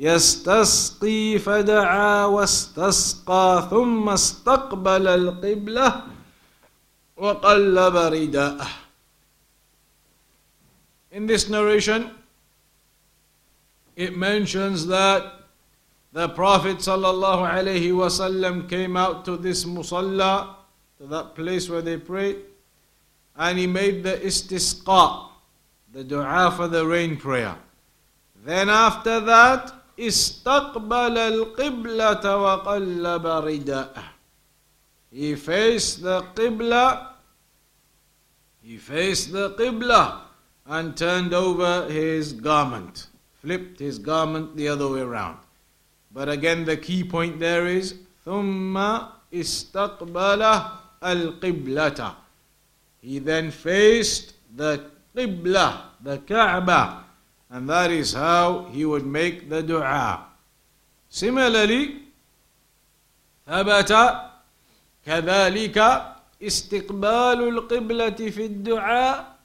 يستسقي 0.00 1.38
فدعا 1.38 2.24
واستسقى 2.24 3.68
ثم 3.70 4.08
استقبل 4.08 5.06
القبلة 5.08 6.02
وقلب 7.16 7.96
رداءه 7.96 8.68
In 11.14 11.26
this 11.26 11.48
narration, 11.48 12.10
it 13.94 14.16
mentions 14.16 14.88
that 14.88 15.37
The 16.12 16.28
Prophet 16.28 16.78
ﷺ 16.78 18.68
came 18.68 18.96
out 18.96 19.24
to 19.24 19.36
this 19.36 19.64
musalla, 19.64 20.56
to 20.98 21.06
that 21.08 21.34
place 21.34 21.68
where 21.68 21.82
they 21.82 21.96
prayed, 21.96 22.36
and 23.36 23.58
he 23.58 23.66
made 23.66 24.04
the 24.04 24.16
istisqa, 24.18 25.28
the 25.92 26.04
dua 26.04 26.52
for 26.56 26.68
the 26.68 26.86
rain 26.86 27.16
prayer. 27.16 27.56
Then 28.44 28.70
after 28.70 29.20
that, 29.20 29.72
استقبل 29.98 31.18
القبلة 31.18 32.22
وقلب 32.22 33.24
رداءه. 33.24 34.04
He 35.10 35.34
faced 35.36 36.02
the 36.02 36.22
qibla, 36.34 37.08
he 38.62 38.76
faced 38.76 39.32
the 39.32 39.50
qibla 39.50 40.20
and 40.66 40.96
turned 40.96 41.34
over 41.34 41.88
his 41.88 42.32
garment, 42.32 43.08
flipped 43.40 43.78
his 43.78 43.98
garment 43.98 44.56
the 44.56 44.68
other 44.68 44.88
way 44.88 45.00
around. 45.00 45.38
But 46.12 46.28
again, 46.28 46.64
the 46.64 46.76
key 46.76 47.02
point 47.04 47.40
there 47.40 47.66
is 47.66 47.94
ثم 48.24 48.76
استقبل 49.32 50.42
القبلة. 51.02 52.14
He 53.02 53.18
then 53.18 53.50
faced 53.50 54.32
the 54.56 54.80
Qibla, 55.14 55.82
the 56.02 56.18
Kaaba, 56.18 57.04
and 57.50 57.68
that 57.68 57.90
is 57.90 58.14
how 58.14 58.64
he 58.72 58.84
would 58.84 59.04
make 59.06 59.50
the 59.50 59.62
dua. 59.62 60.24
Similarly, 61.10 62.00
ثبت 63.46 63.92
كذلك 65.06 65.78
استقبال 66.42 67.38
القبلة 67.48 68.30
في 68.30 68.46
الدعاء 68.46 69.36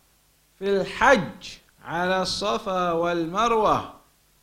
في 0.60 0.82
الحج 0.82 1.60
على 1.86 2.22
الصفا 2.22 2.92
والمروة 2.92 3.93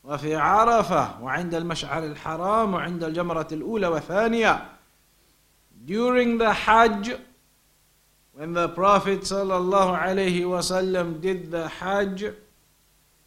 وفي 0.04 0.36
عرفة 0.36 1.22
وعند 1.22 1.56
المشعر 1.56 2.04
الحرام 2.06 2.74
وعند 2.74 3.04
الجمرة 3.04 3.48
الأولى 3.52 3.88
والثانية 3.88 4.66
during 5.86 6.38
the 6.38 6.54
Hajj 6.54 7.18
when 8.34 8.54
the 8.54 8.70
Prophet 8.70 9.22
sallallahu 9.22 10.00
alaihi 10.00 10.42
wasallam 10.42 11.22
did 11.22 11.52
the 11.52 11.68
Hajj 11.68 12.24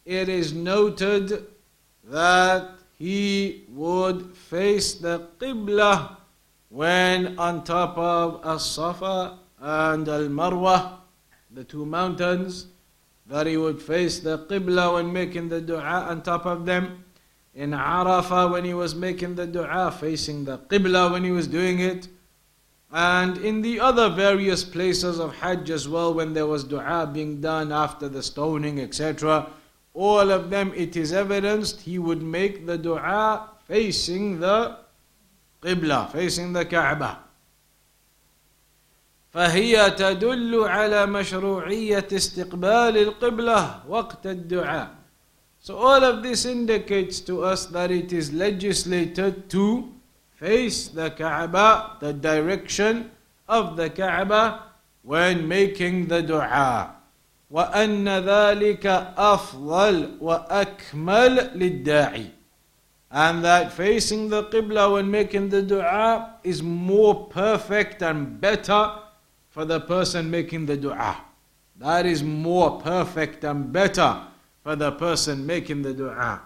it 0.05 0.29
is 0.29 0.53
noted 0.53 1.47
that 2.03 2.71
he 2.97 3.63
would 3.69 4.35
face 4.35 4.95
the 4.95 5.27
Qibla 5.39 6.17
when 6.69 7.37
on 7.39 7.63
top 7.63 7.97
of 7.97 8.41
As-Safa 8.45 9.37
and 9.59 10.07
Al-Marwa 10.07 10.97
the 11.51 11.63
two 11.63 11.85
mountains 11.85 12.67
that 13.27 13.47
he 13.47 13.57
would 13.57 13.81
face 13.81 14.19
the 14.19 14.39
Qibla 14.39 14.93
when 14.93 15.11
making 15.11 15.49
the 15.49 15.61
dua 15.61 16.07
on 16.09 16.21
top 16.21 16.45
of 16.45 16.65
them. 16.65 17.05
in 17.55 17.71
Arafah 17.71 18.51
when 18.51 18.65
he 18.65 18.73
was 18.73 18.93
making 18.93 19.35
the 19.35 19.47
dua, 19.47 19.89
facing 19.89 20.43
the 20.43 20.57
Qibla 20.57 21.11
when 21.11 21.23
he 21.23 21.31
was 21.31 21.47
doing 21.47 21.79
it, 21.79 22.09
and 22.91 23.37
in 23.37 23.61
the 23.61 23.79
other 23.79 24.09
various 24.09 24.63
places 24.63 25.19
of 25.19 25.35
Hajj 25.37 25.69
as 25.69 25.87
well 25.87 26.13
when 26.13 26.33
there 26.33 26.45
was 26.45 26.63
dua 26.65 27.09
being 27.11 27.41
done 27.41 27.71
after 27.71 28.09
the 28.09 28.21
stoning, 28.21 28.79
etc. 28.79 29.47
All 29.93 30.29
of 30.31 30.49
them, 30.49 30.73
it 30.75 30.97
is 30.97 31.13
evidenced 31.13 31.81
he 31.81 31.97
would 31.97 32.21
make 32.21 32.65
the 32.65 32.77
dua 32.77 33.49
facing 33.67 34.39
the 34.41 34.77
Qibla, 35.61 36.11
facing 36.11 36.51
the 36.53 36.65
Kaaba. 36.65 37.19
فهي 39.35 39.91
تدل 39.91 40.63
على 40.63 41.05
مشروعية 41.05 42.07
استقبال 42.13 42.97
القبلة 42.97 43.79
وقت 43.87 44.25
الدعاء. 44.27 44.89
So 45.59 45.75
all 45.75 46.03
of 46.05 46.23
this 46.23 46.45
indicates 46.45 47.19
to 47.21 47.43
us 47.43 47.65
that 47.65 47.91
it 47.91 48.13
is 48.13 48.31
legislated 48.31 49.49
to 49.49 49.91
face 50.35 50.87
the 50.87 51.09
Kaaba, 51.09 51.97
the 51.99 52.13
direction 52.13 53.11
of 53.49 53.75
the 53.75 53.89
Kaaba 53.89 54.71
when 55.03 55.45
making 55.45 56.07
the 56.07 56.21
dua. 56.21 56.91
وأن 57.51 58.07
ذلك 58.07 58.85
أفضل 59.17 60.17
وأكمل 60.21 61.51
للداعي. 61.55 62.29
And 63.11 63.43
that 63.43 63.73
facing 63.73 64.29
the 64.29 64.43
Qibla 64.43 64.93
when 64.93 65.11
making 65.11 65.49
the 65.49 65.61
dua 65.61 66.35
is 66.43 66.63
more 66.63 67.25
perfect 67.25 68.01
and 68.01 68.39
better 68.39 68.91
for 69.54 69.64
the 69.64 69.80
person 69.80 70.30
making 70.30 70.66
the 70.66 70.76
dua. 70.76 71.24
That 71.78 72.06
is 72.06 72.22
more 72.22 72.80
perfect 72.80 73.44
and 73.44 73.72
better 73.72 74.22
for 74.62 74.76
the 74.76 74.92
person 74.92 75.46
making 75.46 75.82
the 75.82 75.94
dua. 75.94 76.42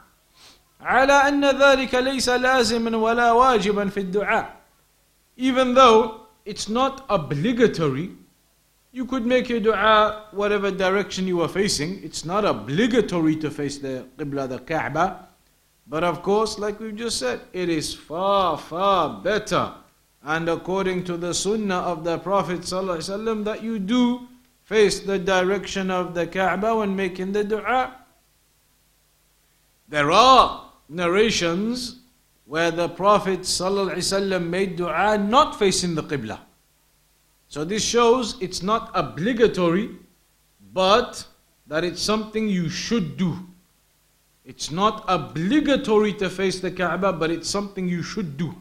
على 0.81 1.29
أن 1.29 1.45
ذلك 1.45 1.95
ليس 1.95 2.29
لازما 2.29 2.97
ولا 2.97 3.33
واجبا 3.33 3.91
في 3.91 4.01
الدعاء. 4.01 4.51
Even 5.37 5.75
though 5.75 6.27
it's 6.45 6.69
not 6.69 7.05
obligatory, 7.09 8.11
you 8.93 9.05
could 9.05 9.27
make 9.27 9.49
your 9.49 9.61
dua 9.61 10.27
whatever 10.33 10.71
direction 10.71 11.27
you 11.27 11.41
are 11.41 11.49
facing. 11.49 12.03
It's 12.05 12.25
not 12.25 12.45
obligatory 12.45 13.37
to 13.37 13.51
face 13.51 13.79
the 13.79 14.07
Qibla, 14.17 14.49
the 14.49 14.59
Kaaba. 14.61 15.29
But 15.87 16.05
of 16.05 16.23
course, 16.23 16.59
like 16.59 16.79
we 16.81 16.93
just 16.93 17.19
said, 17.19 17.41
it 17.53 17.69
is 17.69 17.93
far, 17.93 18.57
far 18.57 19.21
better 19.21 19.73
and 20.24 20.50
according 20.50 21.04
to 21.06 21.18
the 21.18 21.34
sunnah 21.34 21.78
of 21.80 22.04
the 22.04 22.18
Prophet 22.20 22.62
ﷺ 22.62 23.44
that 23.46 23.64
you 23.64 23.80
do 23.80 24.28
face 24.64 25.00
the 25.00 25.18
direction 25.18 25.90
of 25.90 26.14
the 26.14 26.28
Kaaba 26.28 26.76
when 26.76 26.96
making 26.96 27.32
the 27.32 27.44
dua. 27.44 27.96
There 29.88 30.12
are 30.12 30.72
narrations 30.90 32.00
where 32.46 32.72
the 32.72 32.90
Prophet 32.90 33.42
ﷺ 33.42 34.48
made 34.48 34.76
dua 34.76 35.18
not 35.18 35.58
facing 35.58 35.96
the 35.96 36.04
Qibla. 36.04 36.40
So 37.48 37.64
this 37.64 37.84
shows 37.84 38.36
it's 38.42 38.62
not 38.62 38.92
obligatory, 38.94 39.90
but 40.74 41.26
that 41.66 41.84
it's 41.84 42.02
something 42.02 42.48
you 42.48 42.70
should 42.70 43.18
do. 43.18 43.38
It's 44.46 44.70
not 44.70 45.06
obligatory 45.08 46.14
to 46.14 46.30
face 46.30 46.60
the 46.60 46.72
Kaaba, 46.72 47.14
but 47.14 47.32
it's 47.32 47.50
something 47.50 47.88
you 47.88 48.04
should 48.04 48.38
do. 48.38 48.54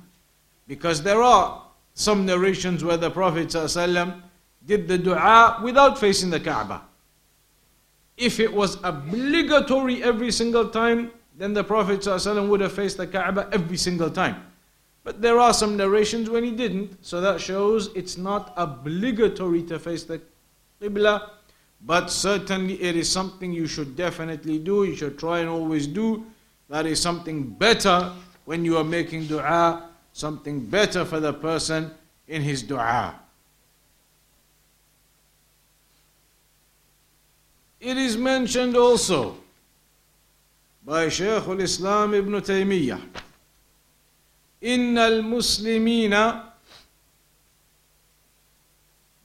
Because 0.69 1.03
there 1.03 1.23
are 1.23 1.63
some 1.95 2.25
narrations 2.25 2.85
where 2.85 2.99
the 2.99 3.11
Prophet 3.11 3.49
ﷺ 3.49 4.23
did 4.65 4.87
the 4.87 4.99
dua 4.99 5.59
without 5.63 5.99
facing 5.99 6.31
the 6.31 6.39
Kaaba. 6.39 6.83
If 8.17 8.39
it 8.39 8.53
was 8.53 8.79
obligatory 8.85 10.03
every 10.05 10.31
single 10.31 10.69
time, 10.69 11.11
then 11.37 11.55
the 11.55 11.65
Prophet 11.65 12.01
ﷺ 12.01 12.49
would 12.49 12.61
have 12.61 12.73
faced 12.73 12.99
the 12.99 13.07
Kaaba 13.07 13.49
every 13.51 13.79
single 13.79 14.11
time. 14.11 14.45
But 15.05 15.23
there 15.23 15.41
are 15.41 15.55
some 15.55 15.77
narrations 15.77 16.29
when 16.29 16.45
he 16.45 16.51
didn't, 16.51 17.05
so 17.05 17.21
that 17.23 17.41
shows 17.41 17.89
it's 17.95 18.19
not 18.19 18.53
obligatory 18.57 19.63
to 19.65 19.79
face 19.79 20.05
the 20.05 20.21
Qibla, 20.83 21.31
but 21.81 22.11
certainly 22.11 22.75
it 22.83 22.95
is 22.95 23.11
something 23.11 23.53
you 23.53 23.67
should 23.67 23.97
definitely 23.97 24.59
do, 24.59 24.85
you 24.85 24.95
should 24.95 25.19
try 25.19 25.39
and 25.39 25.49
always 25.49 25.87
do. 25.87 26.27
That 26.69 26.85
is 26.85 27.01
something 27.01 27.45
better 27.45 28.13
when 28.45 28.65
you 28.65 28.77
are 28.77 28.85
making 28.85 29.29
dua 29.29 29.88
something 30.18 30.60
better 30.66 31.06
for 31.06 31.20
the 31.20 31.34
person 31.34 31.92
in 32.28 32.42
his 32.42 32.64
dua. 32.64 33.20
It 37.80 37.98
is 37.98 38.16
mentioned 38.16 38.78
also 38.78 39.38
by 40.86 41.10
Shaykh 41.10 41.48
al-Islam 41.48 42.14
ibn 42.14 42.34
Taymiyyah 42.34 43.02
إن 44.64 44.98
المسلمين 44.98 46.16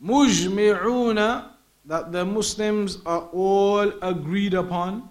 مجمعون 0.00 1.44
that 1.86 2.12
the 2.12 2.24
Muslims 2.24 2.98
are 3.06 3.28
all 3.32 3.92
agreed 4.02 4.54
upon 4.54 5.08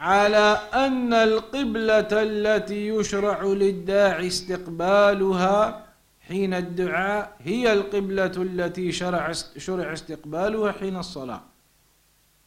على 0.00 0.60
أن 0.74 1.12
القبلة 1.12 2.08
التي 2.12 2.88
يشرع 2.88 3.42
للداعي 3.42 4.26
استقبالها 4.26 5.86
حين 6.20 6.54
الدعاء 6.54 7.36
هي 7.40 7.72
القبلة 7.72 8.32
التي 8.36 8.92
شرع 8.92 9.32
شرع 9.56 9.92
استقبالها 9.92 10.72
حين 10.72 10.96
الصلاة. 10.96 11.40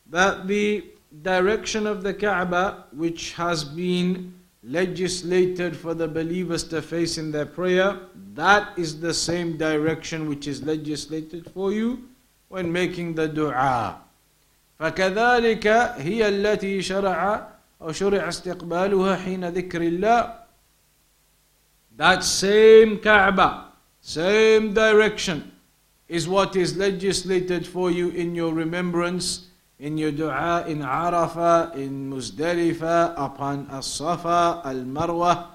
That 0.09 0.47
the 0.47 0.83
direction 1.21 1.85
of 1.85 2.01
the 2.01 2.13
Kaaba 2.13 2.85
which 2.91 3.33
has 3.33 3.63
been 3.63 4.33
legislated 4.63 5.75
for 5.77 5.93
the 5.93 6.07
believers 6.07 6.63
to 6.63 6.81
face 6.81 7.17
in 7.17 7.31
their 7.31 7.45
prayer, 7.45 7.99
that 8.33 8.69
is 8.77 8.99
the 8.99 9.13
same 9.13 9.57
direction 9.57 10.27
which 10.27 10.47
is 10.47 10.63
legislated 10.63 11.51
for 11.53 11.71
you 11.71 12.03
when 12.47 12.71
making 12.71 13.13
the 13.13 13.27
dua. 13.27 14.02
فكذلك 14.83 15.67
هي 15.97 16.27
التي 16.27 16.81
شرع 16.81 17.47
أو 17.81 17.91
شرع 17.91 18.27
استقبالها 18.27 19.15
حين 19.15 19.49
ذكر 19.49 19.81
الله 19.81 20.43
That 21.95 22.23
same 22.23 22.99
Kaaba, 22.99 23.71
same 24.01 24.73
direction 24.73 25.53
is 26.09 26.27
what 26.27 26.57
is 26.57 26.75
legislated 26.75 27.65
for 27.65 27.91
you 27.91 28.09
in 28.09 28.35
your 28.35 28.53
remembrance, 28.53 29.47
in 29.79 29.97
your 29.97 30.11
dua, 30.11 30.65
in 30.67 30.79
Arafah, 30.79 31.75
in 31.75 32.11
Muzdalifah, 32.11 33.13
upon 33.15 33.67
As-Safa, 33.71 34.63
Al-Marwa. 34.65 35.45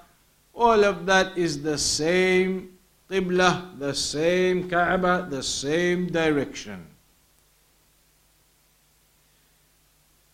All 0.55 0.85
of 0.85 1.05
that 1.05 1.37
is 1.37 1.63
the 1.63 1.77
same 1.77 2.79
Qibla, 3.11 3.79
the 3.79 3.93
same 3.95 4.71
Kaaba, 4.71 5.27
the 5.29 5.43
same 5.43 6.07
direction. 6.07 6.87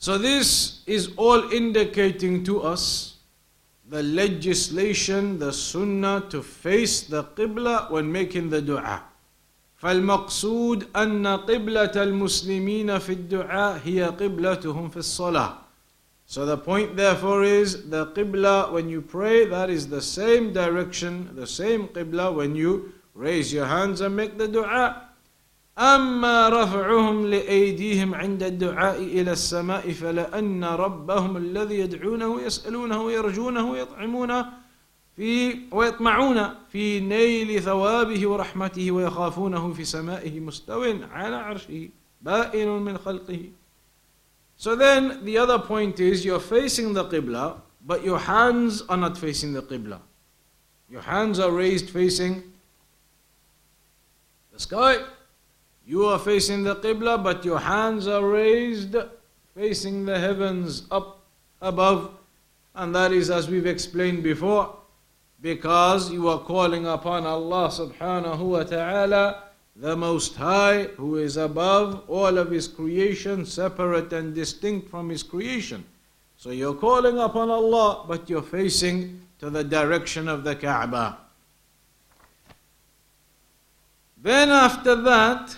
So, 0.03 0.17
this 0.17 0.82
is 0.88 1.10
all 1.17 1.51
indicating 1.51 2.43
to 2.45 2.62
us 2.62 3.17
the 3.89 4.03
legislation, 4.03 5.39
the 5.39 5.51
sunnah 5.51 6.25
to 6.29 6.41
face 6.41 7.01
the 7.01 7.23
qibla 7.23 7.91
when 7.91 8.12
making 8.12 8.49
the 8.49 8.62
dua. 8.62 9.03
فالمقصود 9.82 10.88
أن 10.95 11.27
قبلة 11.27 11.91
المسلمين 11.95 12.99
في 12.99 13.13
الدعاء 13.13 13.82
هي 13.86 14.03
قبلتهم 14.03 14.89
في 14.89 14.97
الصلاة. 14.97 15.53
So 16.25 16.45
the 16.45 16.58
point 16.58 16.95
therefore 16.95 17.43
is 17.43 17.89
the 17.89 18.08
qibla 18.08 18.71
when 18.71 18.88
you 18.89 19.01
pray 19.01 19.45
that 19.45 19.69
is 19.69 19.88
the 19.88 20.01
same 20.01 20.53
direction, 20.53 21.29
the 21.34 21.47
same 21.47 21.88
qibla 21.88 22.36
when 22.36 22.55
you 22.55 22.93
raise 23.15 23.51
your 23.51 23.65
hands 23.65 24.01
and 24.01 24.15
make 24.15 24.38
the 24.38 24.47
dua. 24.47 25.10
أما 25.78 26.48
رفعهم 26.48 27.26
لأيديهم 27.26 28.14
عند 28.14 28.42
الدعاء 28.42 29.02
إلى 29.02 29.32
السماء 29.32 29.92
فلأن 29.92 30.64
ربهم 30.64 31.37
الذي 31.37 31.74
يدعونه 31.78 32.42
يسألونه 32.42 33.02
ويرجونه 33.02 33.70
ويطعمون 33.70 34.44
في 35.16 35.58
ويطمعون 35.70 36.54
في 36.72 37.00
نيل 37.00 37.62
ثوابه 37.62 38.28
ورحمته 38.28 38.90
ويخافونه 38.90 39.72
في 39.72 39.84
سمائه 39.84 40.40
مستو 40.40 40.82
على 41.10 41.37
عرشه 41.37 41.88
بائن 42.22 42.68
من 42.68 42.98
خلقه 42.98 43.40
So 44.56 44.76
then 44.76 45.24
the 45.24 45.37
other 45.37 45.58
point 45.58 45.98
is 45.98 46.24
you're 46.24 46.38
facing 46.38 46.94
the 46.94 47.04
Qibla 47.04 47.56
but 47.84 48.04
your 48.04 48.18
hands 48.18 48.82
are 48.88 48.96
not 48.96 49.18
facing 49.18 49.52
the 49.52 49.62
Qibla. 49.62 49.98
Your 50.88 51.02
hands 51.02 51.40
are 51.40 51.50
raised 51.50 51.90
facing 51.90 52.42
the 54.52 54.60
sky. 54.60 54.98
You 55.87 56.07
are 56.07 56.18
facing 56.18 56.64
the 56.64 56.77
Qibla, 56.77 57.23
but 57.23 57.44
your 57.44 57.59
hands 57.59 58.09
are 58.09 58.27
raised 58.27 58.97
facing 59.55 60.05
the 60.05 60.18
heavens 60.18 60.87
up 60.90 61.20
above. 61.61 62.14
And 62.75 62.94
that 62.94 63.12
is 63.12 63.31
as 63.31 63.49
we've 63.49 63.66
explained 63.66 64.23
before, 64.23 64.77
because 65.40 66.11
you 66.11 66.29
are 66.29 66.40
calling 66.40 66.87
upon 66.87 67.25
Allah 67.27 67.68
subhanahu 67.68 68.38
wa 68.40 68.64
ta'ala, 68.64 69.44
the 69.77 69.97
Most 69.97 70.35
High, 70.37 70.85
who 70.97 71.16
is 71.16 71.37
above 71.37 72.03
all 72.09 72.38
of 72.38 72.51
His 72.51 72.66
creation, 72.66 73.44
separate 73.44 74.12
and 74.12 74.35
distinct 74.35 74.88
from 74.88 75.09
His 75.11 75.23
creation. 75.23 75.85
So 76.37 76.51
you're 76.51 76.75
calling 76.75 77.18
upon 77.18 77.51
Allah, 77.51 78.05
but 78.09 78.29
you're 78.29 78.42
facing 78.42 79.20
to 79.38 79.51
the 79.51 79.62
direction 79.62 80.29
of 80.29 80.44
the 80.44 80.57
Kaaba. 80.57 81.18
Then 84.20 84.51
after 84.51 84.94
that, 84.97 85.57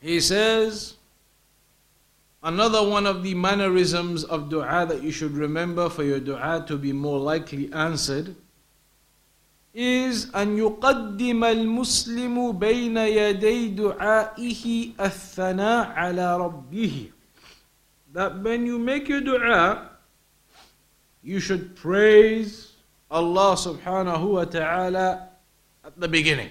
he 0.00 0.20
says, 0.20 0.94
another 2.42 2.86
one 2.88 3.06
of 3.06 3.22
the 3.22 3.34
mannerisms 3.34 4.24
of 4.24 4.48
dua 4.48 4.86
that 4.86 5.02
you 5.02 5.10
should 5.10 5.32
remember 5.32 5.88
for 5.88 6.04
your 6.04 6.20
dua 6.20 6.64
to 6.68 6.76
be 6.76 6.92
more 6.92 7.18
likely 7.18 7.72
answered 7.72 8.36
is 9.74 10.26
أن 10.32 10.56
يقدم 10.56 11.44
المسلم 11.44 12.52
بين 12.58 12.96
يدي 12.96 13.68
دعائه 13.76 14.92
الثناء 15.00 15.86
على 15.92 16.36
ربه 16.36 17.10
that 18.14 18.38
when 18.40 18.64
you 18.64 18.78
make 18.78 19.06
your 19.08 19.20
dua 19.20 19.90
you 21.22 21.40
should 21.40 21.76
praise 21.76 22.72
Allah 23.10 23.52
subhanahu 23.54 24.32
wa 24.40 24.44
ta'ala 24.44 25.28
at 25.84 26.00
the 26.00 26.08
beginning 26.08 26.50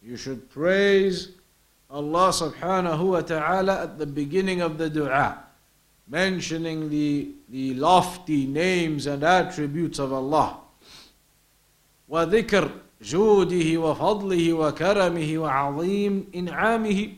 you 0.00 0.16
should 0.16 0.48
praise 0.48 1.28
Allah 1.92 2.28
subhanahu 2.28 3.12
wa 3.12 3.20
ta'ala 3.20 3.82
at 3.82 3.98
the 3.98 4.06
beginning 4.06 4.60
of 4.60 4.76
the 4.76 4.90
dua 4.90 5.38
mentioning 6.06 6.90
the, 6.90 7.28
the 7.48 7.74
lofty 7.74 8.46
names 8.46 9.06
and 9.06 9.22
attributes 9.22 9.98
of 9.98 10.12
Allah 10.12 10.58
وذكر 12.08 12.70
جوده 13.02 13.78
وفضله 13.78 14.52
وكرمه 14.52 15.38
وعظيم 15.38 16.26
إنعامه 16.34 17.14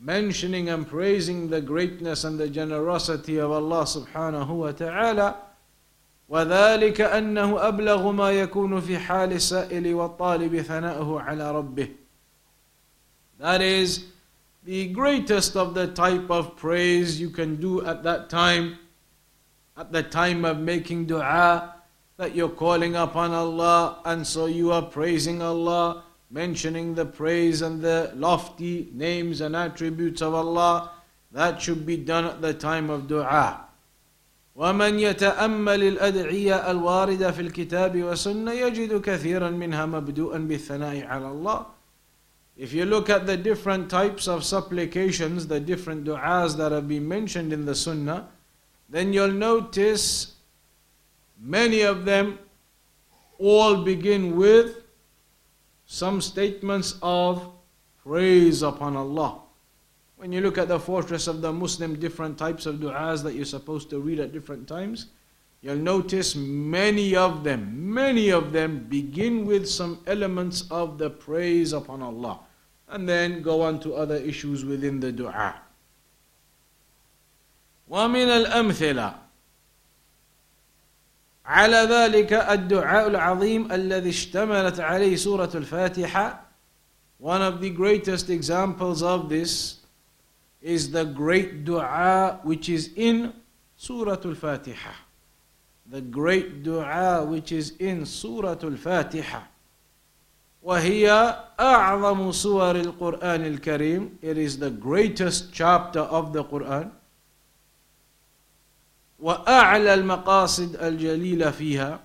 mentioning 0.00 0.68
and 0.68 0.88
praising 0.88 1.48
the 1.50 1.60
greatness 1.60 2.24
and 2.24 2.38
the 2.38 2.48
generosity 2.48 3.38
of 3.38 3.50
Allah 3.50 3.84
subhanahu 3.84 4.48
wa 4.48 4.72
ta'ala 4.72 5.36
وذلك 6.28 7.00
أنه 7.00 7.68
أبلغ 7.68 8.10
ما 8.12 8.30
يكون 8.30 8.80
في 8.80 8.98
حال 8.98 9.32
السائل 9.32 9.94
والطالب 9.94 10.60
ثناؤه 10.60 11.20
على 11.20 11.52
ربه 11.52 11.88
That 13.38 13.62
is 13.62 14.04
the 14.64 14.88
greatest 14.88 15.56
of 15.56 15.74
the 15.74 15.86
type 15.88 16.30
of 16.30 16.56
praise 16.56 17.20
you 17.20 17.30
can 17.30 17.56
do 17.56 17.84
at 17.86 18.02
that 18.02 18.28
time, 18.28 18.78
at 19.76 19.92
the 19.92 20.02
time 20.02 20.44
of 20.44 20.58
making 20.58 21.06
dua, 21.06 21.74
that 22.18 22.34
you're 22.34 22.50
calling 22.50 22.96
upon 22.96 23.32
Allah 23.32 23.98
and 24.04 24.26
so 24.26 24.44
you 24.44 24.72
are 24.72 24.82
praising 24.82 25.40
Allah, 25.40 26.04
mentioning 26.30 26.94
the 26.94 27.06
praise 27.06 27.62
and 27.62 27.80
the 27.80 28.12
lofty 28.14 28.90
names 28.92 29.40
and 29.40 29.56
attributes 29.56 30.20
of 30.20 30.34
Allah. 30.34 30.92
That 31.32 31.62
should 31.62 31.86
be 31.86 31.96
done 31.96 32.26
at 32.26 32.42
the 32.42 32.52
time 32.52 32.90
of 32.90 33.08
dua. 33.08 33.66
ومن 34.56 34.98
يتأمل 34.98 35.96
الأدعية 35.96 36.70
الواردة 36.70 37.30
في 37.30 37.40
الكتاب 37.40 38.02
والسنة 38.02 38.52
يجد 38.52 39.00
كثيرا 39.00 39.50
منها 39.50 39.86
مبدوءا 39.86 40.38
بالثناء 40.38 41.06
على 41.06 41.28
الله. 41.28 41.66
if 42.57 42.71
you 42.73 42.85
look 42.85 43.09
at 43.09 43.25
the 43.25 43.35
different 43.35 43.89
types 43.89 44.27
of 44.27 44.45
supplications, 44.45 45.47
the 45.47 45.59
different 45.59 46.05
du'as 46.05 46.55
that 46.57 46.71
have 46.71 46.87
been 46.87 47.07
mentioned 47.07 47.51
in 47.51 47.65
the 47.65 47.75
Sunnah, 47.75 48.29
then 48.89 49.11
you'll 49.11 49.31
notice 49.31 50.35
Many 51.39 51.81
of 51.81 52.05
them 52.05 52.39
all 53.37 53.83
begin 53.83 54.35
with 54.35 54.83
some 55.85 56.21
statements 56.21 56.97
of 57.01 57.51
praise 58.03 58.61
upon 58.63 58.95
Allah. 58.95 59.41
When 60.17 60.31
you 60.31 60.41
look 60.41 60.57
at 60.57 60.69
the 60.69 60.79
fortress 60.79 61.27
of 61.27 61.41
the 61.41 61.51
Muslim, 61.51 61.99
different 61.99 62.37
types 62.37 62.65
of 62.65 62.75
du'as 62.75 63.21
that 63.23 63.35
you're 63.35 63.45
supposed 63.45 63.89
to 63.89 63.99
read 63.99 64.19
at 64.19 64.31
different 64.31 64.67
times, 64.67 65.07
you'll 65.61 65.75
notice 65.75 66.35
many 66.35 67.15
of 67.15 67.43
them, 67.43 67.93
many 67.93 68.29
of 68.29 68.53
them 68.53 68.85
begin 68.89 69.45
with 69.45 69.69
some 69.69 69.99
elements 70.07 70.63
of 70.71 70.97
the 70.97 71.09
praise 71.09 71.73
upon 71.73 72.01
Allah 72.01 72.39
And 72.88 73.08
then 73.08 73.42
go 73.42 73.62
on 73.62 73.80
to 73.80 73.94
other 73.94 74.16
issues 74.16 74.64
within 74.64 75.00
the 75.00 75.12
dua. 75.12 75.54
ومن 77.90 78.28
الأمثلة 78.28 79.14
على 81.44 81.76
ذلك 81.76 82.32
الدعاء 82.32 83.08
العظيم 83.08 83.72
الذي 83.72 84.08
اشتملت 84.08 84.80
عليه 84.80 85.16
سورة 85.16 85.50
الفاتحة 85.54 86.50
One 87.18 87.42
of 87.42 87.60
the 87.60 87.68
greatest 87.70 88.30
examples 88.30 89.02
of 89.02 89.28
this 89.28 89.80
is 90.62 90.90
the 90.90 91.04
great 91.04 91.64
dua 91.64 92.40
which 92.44 92.68
is 92.68 92.90
in 92.96 93.34
Surah 93.76 94.16
Al-Fatiha. 94.24 94.92
The 95.90 96.00
great 96.00 96.62
dua 96.62 97.24
which 97.24 97.52
is 97.52 97.74
in 97.78 98.06
Surah 98.06 98.56
Al-Fatiha. 98.62 99.40
وهي 100.65 101.35
أعظم 101.59 102.31
سور 102.31 102.75
القرآن 102.75 103.45
الكريم. 103.45 104.17
It 104.23 104.37
is 104.37 104.57
the 104.57 104.71
greatest 104.71 105.53
chapter 105.53 105.99
of 105.99 106.33
the 106.33 106.43
Quran. 106.43 106.91
وأعلى 109.19 109.93
المقاصد 109.93 110.75
الجليلة 110.75 111.51
فيها 111.51 111.99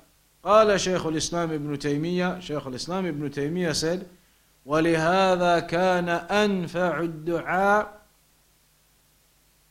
قال 0.44 0.80
شيخ 0.80 1.06
الإسلام 1.06 1.50
ابن 1.52 1.78
تيمية 1.78 2.40
شيخ 2.40 2.66
الإسلام 2.66 3.06
ابن 3.06 3.30
تيمية 3.30 3.72
said 3.72 4.04
ولهذا 4.66 5.58
كان 5.60 6.08
أنفع 6.08 7.00
الدعاء 7.00 8.00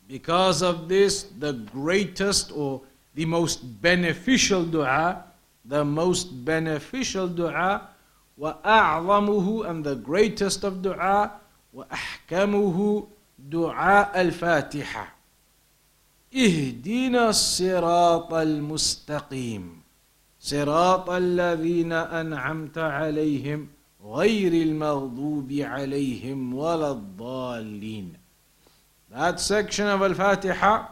because 0.08 0.62
of 0.62 0.90
this 0.90 1.26
the 1.40 1.54
greatest 1.54 2.52
or 2.52 2.82
the 3.16 3.26
most 3.26 3.82
beneficial 3.82 4.64
dua 4.64 5.24
the 5.66 5.86
most 5.86 6.46
beneficial 6.46 7.28
dua 7.28 7.82
وأعظمه 8.40 9.70
and 9.70 9.84
the 9.84 9.96
greatest 9.96 10.64
of 10.64 10.82
dua 10.82 11.32
وأحكمه 11.76 13.08
دعاء 13.40 14.22
الفاتحة. 14.22 15.16
اهدنا 16.36 17.30
الصراط 17.30 18.34
المستقيم. 18.34 19.82
صراط 20.40 21.10
الذين 21.10 21.92
أنعمت 21.92 22.78
عليهم 22.78 23.68
غير 24.06 24.54
المغضوب 24.54 25.52
عليهم 25.52 26.54
ولا 26.54 26.92
الضالين. 26.92 28.14
That 29.12 29.40
section 29.40 29.88
of 29.88 30.02
Al-Fatiha 30.02 30.86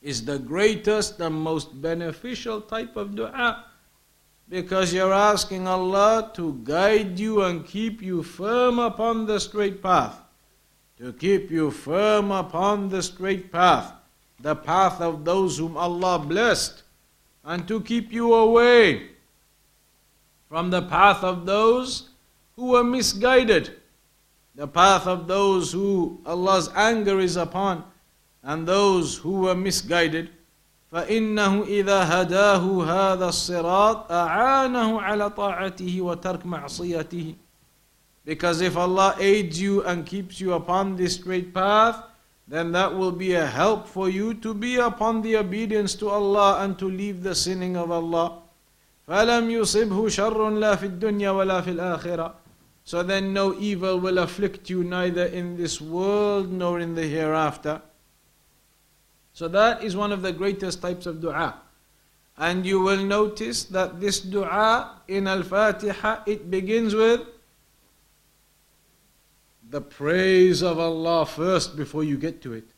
is 0.00 0.24
the 0.24 0.38
greatest 0.38 1.20
and 1.20 1.34
most 1.34 1.82
beneficial 1.82 2.60
type 2.60 2.96
of 2.96 3.16
dua 3.16 3.64
because 4.48 4.94
you're 4.94 5.12
asking 5.12 5.66
Allah 5.68 6.30
to 6.34 6.60
guide 6.64 7.18
you 7.18 7.42
and 7.42 7.66
keep 7.66 8.00
you 8.00 8.22
firm 8.22 8.78
upon 8.78 9.26
the 9.26 9.38
straight 9.38 9.82
path. 9.82 10.22
to 10.98 11.12
keep 11.12 11.48
you 11.48 11.70
firm 11.70 12.32
upon 12.32 12.88
the 12.88 13.00
straight 13.00 13.52
path, 13.52 13.92
the 14.40 14.56
path 14.56 15.00
of 15.00 15.24
those 15.24 15.58
whom 15.58 15.76
Allah 15.76 16.18
blessed, 16.18 16.82
and 17.44 17.68
to 17.68 17.80
keep 17.80 18.12
you 18.12 18.34
away 18.34 19.10
from 20.48 20.70
the 20.70 20.82
path 20.82 21.22
of 21.22 21.46
those 21.46 22.08
who 22.56 22.70
were 22.70 22.82
misguided, 22.82 23.70
the 24.56 24.66
path 24.66 25.06
of 25.06 25.28
those 25.28 25.70
who 25.70 26.20
Allah's 26.26 26.68
anger 26.74 27.20
is 27.20 27.36
upon, 27.36 27.84
and 28.42 28.66
those 28.66 29.18
who 29.18 29.42
were 29.42 29.54
misguided. 29.54 30.30
فإنه 30.91 31.63
إذا 31.63 32.21
هداه 32.21 32.83
هذا 32.85 33.25
الصراط 33.25 34.11
أعانه 34.11 35.01
على 35.01 35.29
طاعته 35.29 36.01
وترك 36.01 36.45
معصيته 36.45 37.35
because 38.25 38.61
if 38.61 38.77
Allah 38.77 39.15
aids 39.19 39.59
you 39.59 39.83
and 39.83 40.05
keeps 40.05 40.39
you 40.39 40.53
upon 40.53 40.95
this 40.95 41.15
straight 41.15 41.53
path, 41.53 42.01
then 42.47 42.71
that 42.71 42.95
will 42.95 43.11
be 43.11 43.33
a 43.33 43.45
help 43.45 43.87
for 43.87 44.07
you 44.09 44.33
to 44.35 44.53
be 44.53 44.77
upon 44.77 45.21
the 45.21 45.35
obedience 45.35 45.93
to 45.95 46.09
Allah 46.09 46.63
and 46.63 46.79
to 46.79 46.85
leave 46.89 47.23
the 47.23 47.35
sinning 47.35 47.75
of 47.75 47.91
Allah. 47.91 48.39
فَلَمْ 49.07 49.51
يُصِبْهُ 49.51 50.07
شَرٌّ 50.07 50.49
لَا 50.59 50.75
فِي 50.75 50.87
الدُّنْيَا 50.87 51.31
وَلَا 51.31 51.61
فِي 51.61 51.75
الْآخِرَةِ 51.75 52.31
So 52.85 53.03
then 53.03 53.33
no 53.33 53.53
evil 53.59 53.99
will 53.99 54.17
afflict 54.19 54.69
you 54.69 54.83
neither 54.83 55.25
in 55.25 55.57
this 55.57 55.81
world 55.81 56.51
nor 56.51 56.79
in 56.79 56.95
the 56.95 57.03
hereafter. 57.03 57.81
So 59.37 59.47
that 59.47 59.83
is 59.83 59.95
one 59.95 60.11
of 60.11 60.21
the 60.21 60.31
greatest 60.31 60.81
types 60.81 61.05
of 61.05 61.21
dua. 61.21 61.55
And 62.37 62.65
you 62.65 62.79
will 62.79 63.03
notice 63.03 63.65
that 63.65 63.99
this 63.99 64.19
dua 64.19 65.01
in 65.07 65.27
Al-Fatiha, 65.27 66.23
it 66.25 66.49
begins 66.49 66.95
with 66.95 67.21
the 69.69 69.81
praise 69.81 70.61
of 70.61 70.79
Allah 70.79 71.25
first 71.25 71.75
before 71.75 72.03
you 72.03 72.17
get 72.17 72.41
to 72.43 72.53
it. 72.53 72.69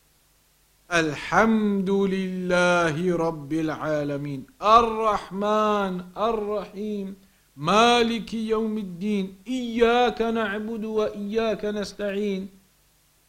Alhamdulillahi 0.89 3.17
Rabbil 3.17 3.75
Alameen. 3.75 4.45
Ar-Rahman, 4.59 6.11
Ar-Rahim. 6.15 7.15
مالك 7.57 8.33
يوم 8.33 8.77
الدين 8.77 9.35
إياك 9.47 10.21
نعبد 10.21 10.85
وإياك 10.85 11.65
نستعين 11.65 12.49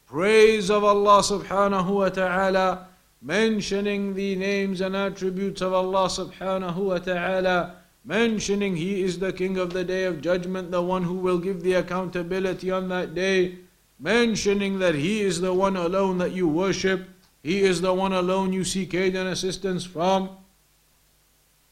praise 0.07 0.71
of 0.71 0.85
Allah 0.85 1.23
subhanahu 1.23 1.95
wa 1.95 2.09
ta'ala, 2.09 2.89
mentioning 3.22 4.16
the 4.16 4.36
names 4.36 4.82
and 4.82 4.96
attributes 4.96 5.62
of 5.62 5.74
Allah 5.74 6.08
subhanahu 6.08 6.78
wa 6.78 6.98
ta'ala, 6.98 7.76
mentioning 8.04 8.76
He 8.76 9.04
is 9.04 9.20
the 9.20 9.32
King 9.32 9.58
of 9.58 9.74
the 9.74 9.84
Day 9.84 10.06
of 10.06 10.22
Judgment, 10.22 10.72
the 10.72 10.82
one 10.82 11.04
who 11.04 11.14
will 11.14 11.38
give 11.38 11.62
the 11.62 11.74
accountability 11.74 12.72
on 12.72 12.90
that 12.90 13.14
day, 13.14 13.60
mentioning 14.00 14.80
that 14.80 14.96
He 14.96 15.22
is 15.22 15.40
the 15.40 15.54
one 15.54 15.78
alone 15.78 16.18
that 16.18 16.32
you 16.32 16.48
worship, 16.48 17.08
He 17.44 17.62
is 17.62 17.82
the 17.82 17.94
one 17.94 18.14
alone 18.14 18.54
you 18.54 18.64
seek 18.64 18.94
aid 18.96 19.16
and 19.16 19.30
assistance 19.30 19.86
from. 19.86 20.38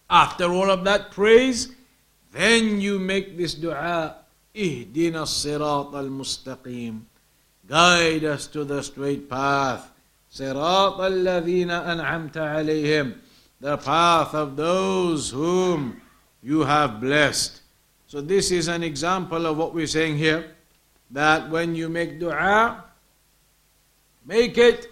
After 0.10 0.46
all 0.46 0.70
of 0.70 0.84
that 0.86 1.12
praise, 1.12 1.70
then 2.32 2.80
you 2.80 3.00
make 3.00 3.38
this 3.38 3.56
dua, 3.56 4.18
sirat 4.54 5.94
al-mustaqim. 5.94 7.02
Guide 7.68 8.24
us 8.24 8.48
to 8.48 8.64
the 8.64 8.82
straight 8.82 9.30
path. 9.30 9.92
Sirat 10.32 11.00
al-ladhina 11.00 11.86
an'amta 11.86 12.62
alayhim. 12.62 13.18
The 13.60 13.78
path 13.78 14.34
of 14.34 14.56
those 14.56 15.32
whom 15.32 16.02
you 16.42 16.62
have 16.62 17.02
blessed. 17.02 17.62
So 18.08 18.22
this 18.22 18.52
is 18.52 18.68
an 18.68 18.84
example 18.84 19.46
of 19.46 19.58
what 19.58 19.74
we're 19.74 19.88
saying 19.88 20.18
here. 20.18 20.56
That 21.12 21.50
when 21.50 21.76
you 21.76 21.90
make 21.90 22.20
dua, 22.20 22.86
make 24.26 24.58
it 24.58 24.88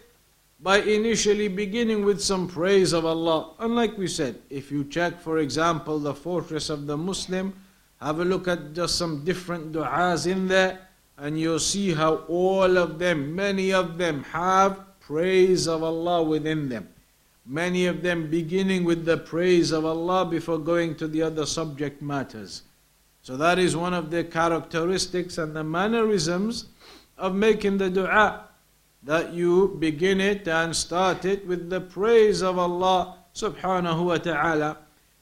by 0.60 0.80
initially 0.80 1.48
beginning 1.48 2.04
with 2.04 2.20
some 2.20 2.48
praise 2.48 2.92
of 2.92 3.06
Allah. 3.06 3.54
And 3.60 3.76
like 3.76 3.96
we 3.98 4.08
said, 4.08 4.40
if 4.50 4.72
you 4.72 4.84
check, 4.84 5.22
for 5.22 5.38
example, 5.38 6.00
the 6.00 6.16
fortress 6.16 6.72
of 6.72 6.88
the 6.88 6.98
Muslim, 6.98 7.54
have 8.02 8.20
a 8.20 8.26
look 8.26 8.48
at 8.48 8.74
just 8.74 8.98
some 8.98 9.24
different 9.24 9.72
du'as 9.72 10.26
in 10.26 10.48
there, 10.48 10.90
and 11.18 11.40
you'll 11.40 11.60
see 11.60 11.94
how 11.94 12.26
all 12.28 12.78
of 12.78 12.98
them, 12.98 13.36
many 13.36 13.72
of 13.72 14.00
them, 14.00 14.24
have 14.24 14.87
praise 15.08 15.70
of 15.70 15.84
Allah 15.84 16.22
within 16.22 16.68
them. 16.68 16.90
Many 17.46 17.86
of 17.86 18.02
them 18.02 18.30
beginning 18.30 18.84
with 18.84 19.06
the 19.06 19.16
praise 19.16 19.72
of 19.72 19.86
Allah 19.86 20.26
before 20.26 20.60
going 20.60 20.96
to 20.96 21.08
the 21.08 21.22
other 21.22 21.46
subject 21.46 22.02
matters. 22.02 22.64
So 23.22 23.38
that 23.38 23.58
is 23.58 23.74
one 23.74 23.94
of 23.94 24.12
the 24.12 24.26
characteristics 24.26 25.38
and 25.38 25.56
the 25.56 25.64
mannerisms 25.64 26.66
of 27.18 27.36
making 27.36 27.78
the 27.78 27.90
dua 27.90 28.50
that 29.04 29.32
you 29.32 29.78
begin 29.80 30.20
it 30.20 30.46
and 30.46 30.76
start 30.76 31.24
it 31.24 31.48
with 31.48 31.70
the 31.70 31.80
praise 31.80 32.44
of 32.44 32.60
Allah 32.60 33.16
subhanahu 33.34 34.08
wa 34.08 34.18
ta'ala. 34.18 34.78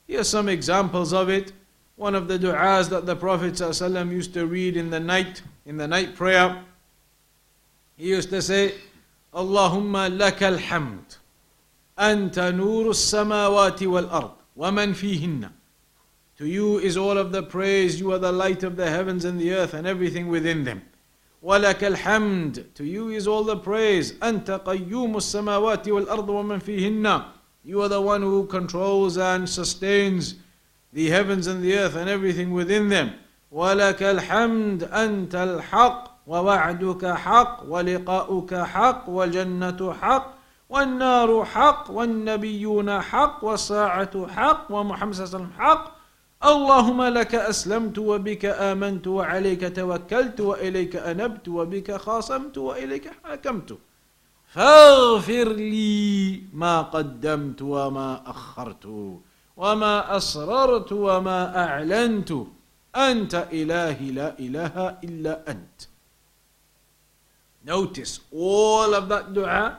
Here 0.07 0.21
are 0.21 0.23
some 0.23 0.49
examples 0.49 1.13
of 1.13 1.29
it. 1.29 1.51
One 1.95 2.15
of 2.15 2.27
the 2.27 2.39
du'as 2.39 2.89
that 2.89 3.05
the 3.05 3.15
Prophet 3.15 3.53
ﷺ 3.53 4.11
used 4.11 4.33
to 4.33 4.47
read 4.47 4.77
in 4.77 4.89
the 4.89 4.99
night, 4.99 5.43
in 5.67 5.77
the 5.77 5.88
night 5.88 6.15
prayer, 6.15 6.63
he 7.95 8.07
used 8.07 8.31
to 8.31 8.41
say, 8.41 8.73
Allahumma 9.34 10.08
laka 10.11 10.56
alhamd, 10.56 11.16
anta 11.96 12.52
nuru 12.52 12.90
samawati 12.90 13.86
wal 13.86 14.08
ard, 14.11 14.32
wa 14.54 14.70
man 14.70 14.94
fihinna. 14.94 15.52
To 16.38 16.46
you 16.46 16.78
is 16.78 16.96
all 16.96 17.18
of 17.18 17.32
the 17.32 17.42
praise, 17.42 18.00
you 18.00 18.12
are 18.12 18.18
the 18.18 18.32
light 18.32 18.62
of 18.62 18.76
the 18.76 18.88
heavens 18.88 19.24
and 19.24 19.38
the 19.38 19.52
earth 19.52 19.74
and 19.74 19.86
everything 19.86 20.28
within 20.28 20.64
them. 20.64 20.82
ولك 21.42 21.84
الحمد 21.84 22.74
To 22.74 22.84
you 22.84 23.08
is 23.08 23.26
all 23.26 23.44
the 23.44 23.56
praise 23.56 24.12
أنت 24.22 24.50
قيوم 24.50 25.16
السماوات 25.16 25.88
والأرض 25.88 26.28
ومن 26.28 26.58
فيهن 26.61 27.24
You 27.64 27.80
are 27.82 27.88
the 27.88 28.00
one 28.00 28.20
who 28.22 28.46
controls 28.46 29.16
and 29.16 29.48
sustains 29.48 30.34
the 30.92 31.08
heavens 31.08 31.46
and 31.46 31.62
the 31.62 31.78
earth 31.78 31.96
and 31.96 32.11
everything 32.11 32.52
within 32.52 32.88
them 32.88 33.12
ولك 33.50 34.02
الحمد 34.02 34.84
أنت 34.84 35.34
الحق 35.34 36.13
ووعدك 36.28 37.05
حق 37.05 37.63
ولقاؤك 37.67 38.53
حق 38.55 39.09
والجنة 39.09 39.93
حق 40.01 40.28
والنار 40.69 41.45
حق 41.45 41.91
والنبيون 41.91 43.01
حق 43.01 43.43
والساعة 43.43 44.28
حق 44.28 44.65
ومحمد 44.69 45.13
صلى 45.13 45.23
الله 45.23 45.36
عليه 45.36 45.45
وسلم 45.45 45.53
حق. 45.59 45.95
اللهم 46.45 47.03
لك 47.03 47.36
أسلمت 47.36 47.97
وبك 47.97 48.45
آمنت 48.45 49.07
وعليك 49.07 49.76
توكلت 49.76 50.41
وإليك 50.41 50.95
أنبت 50.95 51.47
وبك 51.47 51.97
خاصمت 51.97 52.57
وإليك 52.57 53.11
حاكمت. 53.23 53.78
فاغفر 54.53 55.47
لي 55.73 56.43
ما 56.53 56.82
قدمت 56.82 57.61
وما 57.61 58.21
أخرت 58.26 58.86
وما 59.57 60.17
أسررت 60.17 60.91
وما 60.91 61.39
أعلنت. 61.65 62.32
أنت 62.95 63.47
إلهي 63.53 64.11
لا 64.11 64.39
إله 64.39 64.97
إلا 65.03 65.51
أنت. 65.51 65.80
Notice 67.64 68.20
all 68.32 68.94
of 68.94 69.08
that 69.08 69.34
dua 69.34 69.78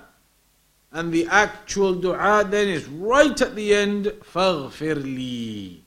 and 0.92 1.12
the 1.12 1.28
actual 1.28 1.96
dua 1.96 2.46
then 2.48 2.68
is 2.68 2.86
right 2.88 3.40
at 3.42 3.56
the 3.56 3.74
end 3.74 4.06
فاغفر 4.34 5.04
لي 5.04 5.78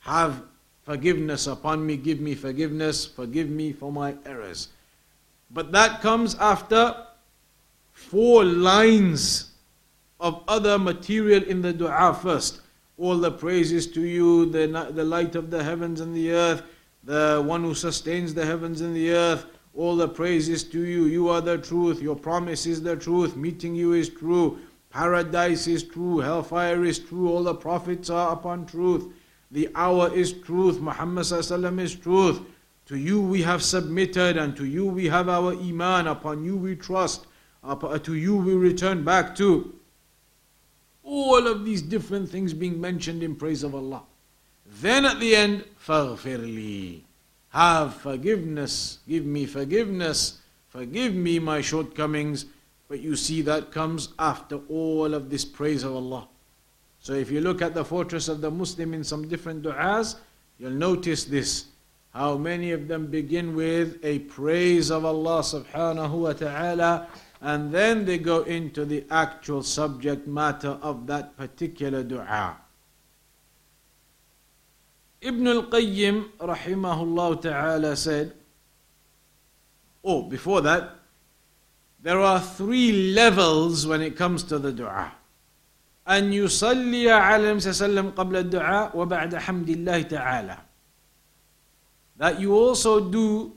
Have 0.00 0.42
forgiveness 0.82 1.46
upon 1.46 1.86
me, 1.86 1.96
give 1.96 2.20
me 2.20 2.34
forgiveness, 2.34 3.06
forgive 3.06 3.48
me 3.48 3.72
for 3.72 3.92
my 3.92 4.16
errors. 4.26 4.68
But 5.50 5.72
that 5.72 6.00
comes 6.00 6.34
after 6.36 7.06
four 7.92 8.44
lines 8.44 9.50
of 10.18 10.42
other 10.48 10.78
material 10.78 11.42
in 11.44 11.62
the 11.62 11.72
dua 11.72 12.18
first. 12.20 12.60
All 12.98 13.16
the 13.18 13.30
praises 13.30 13.86
to 13.92 14.02
you, 14.02 14.46
the, 14.46 14.90
the 14.92 15.04
light 15.04 15.34
of 15.34 15.50
the 15.50 15.62
heavens 15.62 16.00
and 16.00 16.14
the 16.14 16.32
earth, 16.32 16.62
the 17.04 17.42
one 17.44 17.62
who 17.62 17.74
sustains 17.74 18.34
the 18.34 18.44
heavens 18.44 18.80
and 18.80 18.94
the 18.94 19.10
earth. 19.10 19.46
All 19.74 19.96
the 19.96 20.08
praises 20.08 20.64
to 20.64 20.80
you. 20.80 21.04
You 21.04 21.28
are 21.28 21.40
the 21.40 21.58
truth. 21.58 22.02
Your 22.02 22.16
promise 22.16 22.66
is 22.66 22.82
the 22.82 22.96
truth. 22.96 23.36
Meeting 23.36 23.74
you 23.74 23.92
is 23.92 24.08
true. 24.08 24.58
Paradise 24.90 25.66
is 25.68 25.84
true. 25.84 26.18
Hellfire 26.18 26.84
is 26.84 26.98
true. 26.98 27.28
All 27.30 27.44
the 27.44 27.54
prophets 27.54 28.10
are 28.10 28.32
upon 28.32 28.66
truth. 28.66 29.12
The 29.52 29.68
hour 29.74 30.12
is 30.12 30.32
truth. 30.32 30.80
Muhammad 30.80 31.26
is 31.80 31.94
truth. 31.94 32.40
To 32.86 32.96
you 32.96 33.20
we 33.20 33.42
have 33.42 33.62
submitted, 33.62 34.36
and 34.36 34.56
to 34.56 34.64
you 34.64 34.86
we 34.86 35.06
have 35.06 35.28
our 35.28 35.52
iman. 35.52 36.08
Upon 36.08 36.44
you 36.44 36.56
we 36.56 36.74
trust. 36.74 37.26
To 37.64 38.14
you 38.14 38.36
we 38.36 38.54
return 38.54 39.04
back 39.04 39.36
to. 39.36 39.72
All 41.04 41.46
of 41.46 41.64
these 41.64 41.82
different 41.82 42.28
things 42.28 42.52
being 42.52 42.80
mentioned 42.80 43.22
in 43.22 43.36
praise 43.36 43.62
of 43.62 43.74
Allah. 43.74 44.02
Then 44.66 45.04
at 45.04 45.20
the 45.20 45.36
end, 45.36 45.64
فَغْفِرْ 45.86 47.02
have 47.55 47.95
forgiveness. 47.95 48.99
Give 49.07 49.23
me 49.23 49.45
forgiveness. 49.45 50.39
Forgive 50.67 51.15
me 51.15 51.39
my 51.39 51.61
shortcomings. 51.61 52.47
But 52.89 52.99
you 52.99 53.15
see, 53.15 53.41
that 53.43 53.71
comes 53.71 54.09
after 54.19 54.59
all 54.67 55.13
of 55.13 55.29
this 55.29 55.45
praise 55.45 55.83
of 55.83 55.95
Allah. 55.95 56.27
So 56.99 57.13
if 57.13 57.31
you 57.31 57.39
look 57.39 57.61
at 57.61 57.73
the 57.73 57.85
fortress 57.85 58.27
of 58.27 58.41
the 58.41 58.51
Muslim 58.51 58.93
in 58.93 59.05
some 59.05 59.29
different 59.29 59.63
du'as, 59.63 60.17
you'll 60.57 60.71
notice 60.71 61.23
this. 61.23 61.67
How 62.13 62.35
many 62.35 62.73
of 62.73 62.89
them 62.89 63.07
begin 63.07 63.55
with 63.55 64.03
a 64.03 64.19
praise 64.19 64.91
of 64.91 65.05
Allah 65.05 65.39
subhanahu 65.39 66.11
wa 66.11 66.33
ta'ala 66.33 67.07
and 67.39 67.71
then 67.71 68.03
they 68.03 68.17
go 68.17 68.43
into 68.43 68.83
the 68.83 69.05
actual 69.09 69.63
subject 69.63 70.27
matter 70.27 70.77
of 70.81 71.07
that 71.07 71.37
particular 71.37 72.03
dua. 72.03 72.57
Ibn 75.22 75.46
al-Qayyim 75.46 76.30
rahimahullah 76.38 77.42
ta'ala 77.42 77.96
said, 77.96 78.32
oh, 80.02 80.22
before 80.22 80.62
that, 80.62 80.96
there 82.02 82.20
are 82.20 82.40
three 82.40 83.12
levels 83.12 83.86
when 83.86 84.00
it 84.00 84.16
comes 84.16 84.42
to 84.44 84.58
the 84.58 84.72
dua. 84.72 85.12
أن 86.08 86.32
يصلي 86.32 87.10
على 87.10 87.50
النبي 87.52 87.60
صلى 87.60 87.70
الله 87.70 87.82
عليه 87.82 87.84
وسلم 87.84 88.10
قبل 88.10 88.36
الدعاء 88.36 88.96
وبعد 88.96 89.34
حمد 89.36 89.68
الله 89.68 90.02
تعالى 90.02 90.56
that 92.16 92.40
you 92.40 92.52
also 92.54 93.00
do 93.00 93.52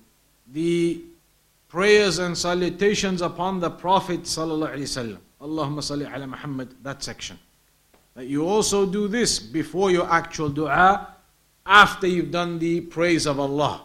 the 0.52 1.02
prayers 1.68 2.20
and 2.20 2.38
salutations 2.38 3.22
upon 3.22 3.60
the 3.60 3.70
Prophet 3.70 4.24
صلى 4.26 4.52
الله 4.54 4.70
عليه 4.70 4.82
وسلم 4.84 5.18
اللهم 5.42 5.82
صل 5.82 6.04
على 6.06 6.28
محمد 6.28 6.68
that 6.84 7.02
section 7.02 7.40
that 8.14 8.28
you 8.28 8.46
also 8.48 8.86
do 8.86 9.08
this 9.08 9.40
before 9.40 9.90
your 9.90 10.06
actual 10.12 10.50
dua 10.50 11.08
after 11.68 12.08
you've 12.08 12.32
done 12.32 12.60
the 12.60 12.82
praise 12.82 13.26
of 13.26 13.40
Allah 13.40 13.82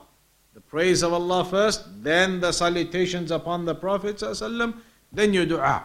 the 0.54 0.60
praise 0.60 1.02
of 1.02 1.12
Allah 1.12 1.44
first 1.44 1.84
then 2.02 2.40
the 2.40 2.52
salutations 2.52 3.30
upon 3.30 3.64
the 3.64 3.74
Prophet 3.74 4.16
صلى 4.16 4.30
الله 4.30 4.36
عليه 4.36 4.46
وسلم 4.46 4.74
then 5.12 5.32
your 5.32 5.46
dua 5.46 5.84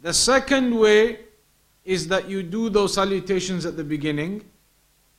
the 0.00 0.12
second 0.12 0.74
way 0.74 1.18
is 1.84 2.06
that 2.08 2.28
you 2.28 2.42
do 2.42 2.68
those 2.68 2.94
salutations 2.94 3.64
at 3.66 3.76
the 3.76 3.84
beginning 3.84 4.44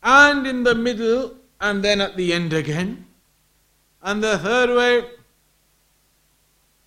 and 0.04 0.48
in 0.48 0.64
the 0.64 0.76
middle 0.76 1.36
and 1.60 1.84
then 1.84 2.00
at 2.00 2.16
the 2.16 2.32
end 2.34 2.54
again. 2.54 3.06
And 4.02 4.24
the 4.24 4.38
third 4.38 4.70
way 4.76 5.04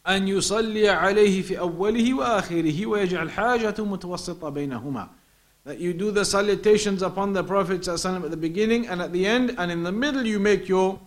أن 0.06 0.28
يصلي 0.28 0.88
عليه 0.88 1.42
في 1.42 1.58
أوله 1.58 2.14
وآخره 2.14 2.86
ويجعل 2.86 3.30
حاجة 3.30 3.74
متوسطة 3.78 4.48
بينهما 4.48 5.08
that 5.66 5.78
you 5.78 5.92
do 5.94 6.10
the 6.10 6.24
salutations 6.24 7.02
upon 7.02 7.32
the 7.32 7.44
Prophet 7.44 7.82
ﷺ 7.82 8.24
at 8.24 8.30
the 8.30 8.36
beginning 8.36 8.88
and 8.88 9.00
at 9.00 9.12
the 9.12 9.24
end, 9.26 9.54
and 9.58 9.70
in 9.70 9.82
the 9.82 9.92
middle 9.92 10.26
you 10.26 10.38
make 10.38 10.68
your 10.68 11.00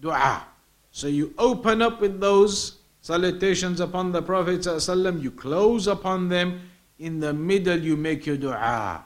dua. 0.00 0.44
So 0.90 1.06
you 1.06 1.34
open 1.38 1.82
up 1.82 2.00
with 2.00 2.20
those 2.20 2.78
salutations 3.00 3.80
upon 3.80 4.12
the 4.12 4.22
Prophet 4.22 4.60
ﷺ, 4.60 5.22
you 5.22 5.30
close 5.30 5.86
upon 5.86 6.28
them. 6.28 6.60
In 6.98 7.18
the 7.18 7.32
middle, 7.32 7.78
you 7.78 7.96
make 7.96 8.26
your 8.26 8.36
dua. 8.36 9.04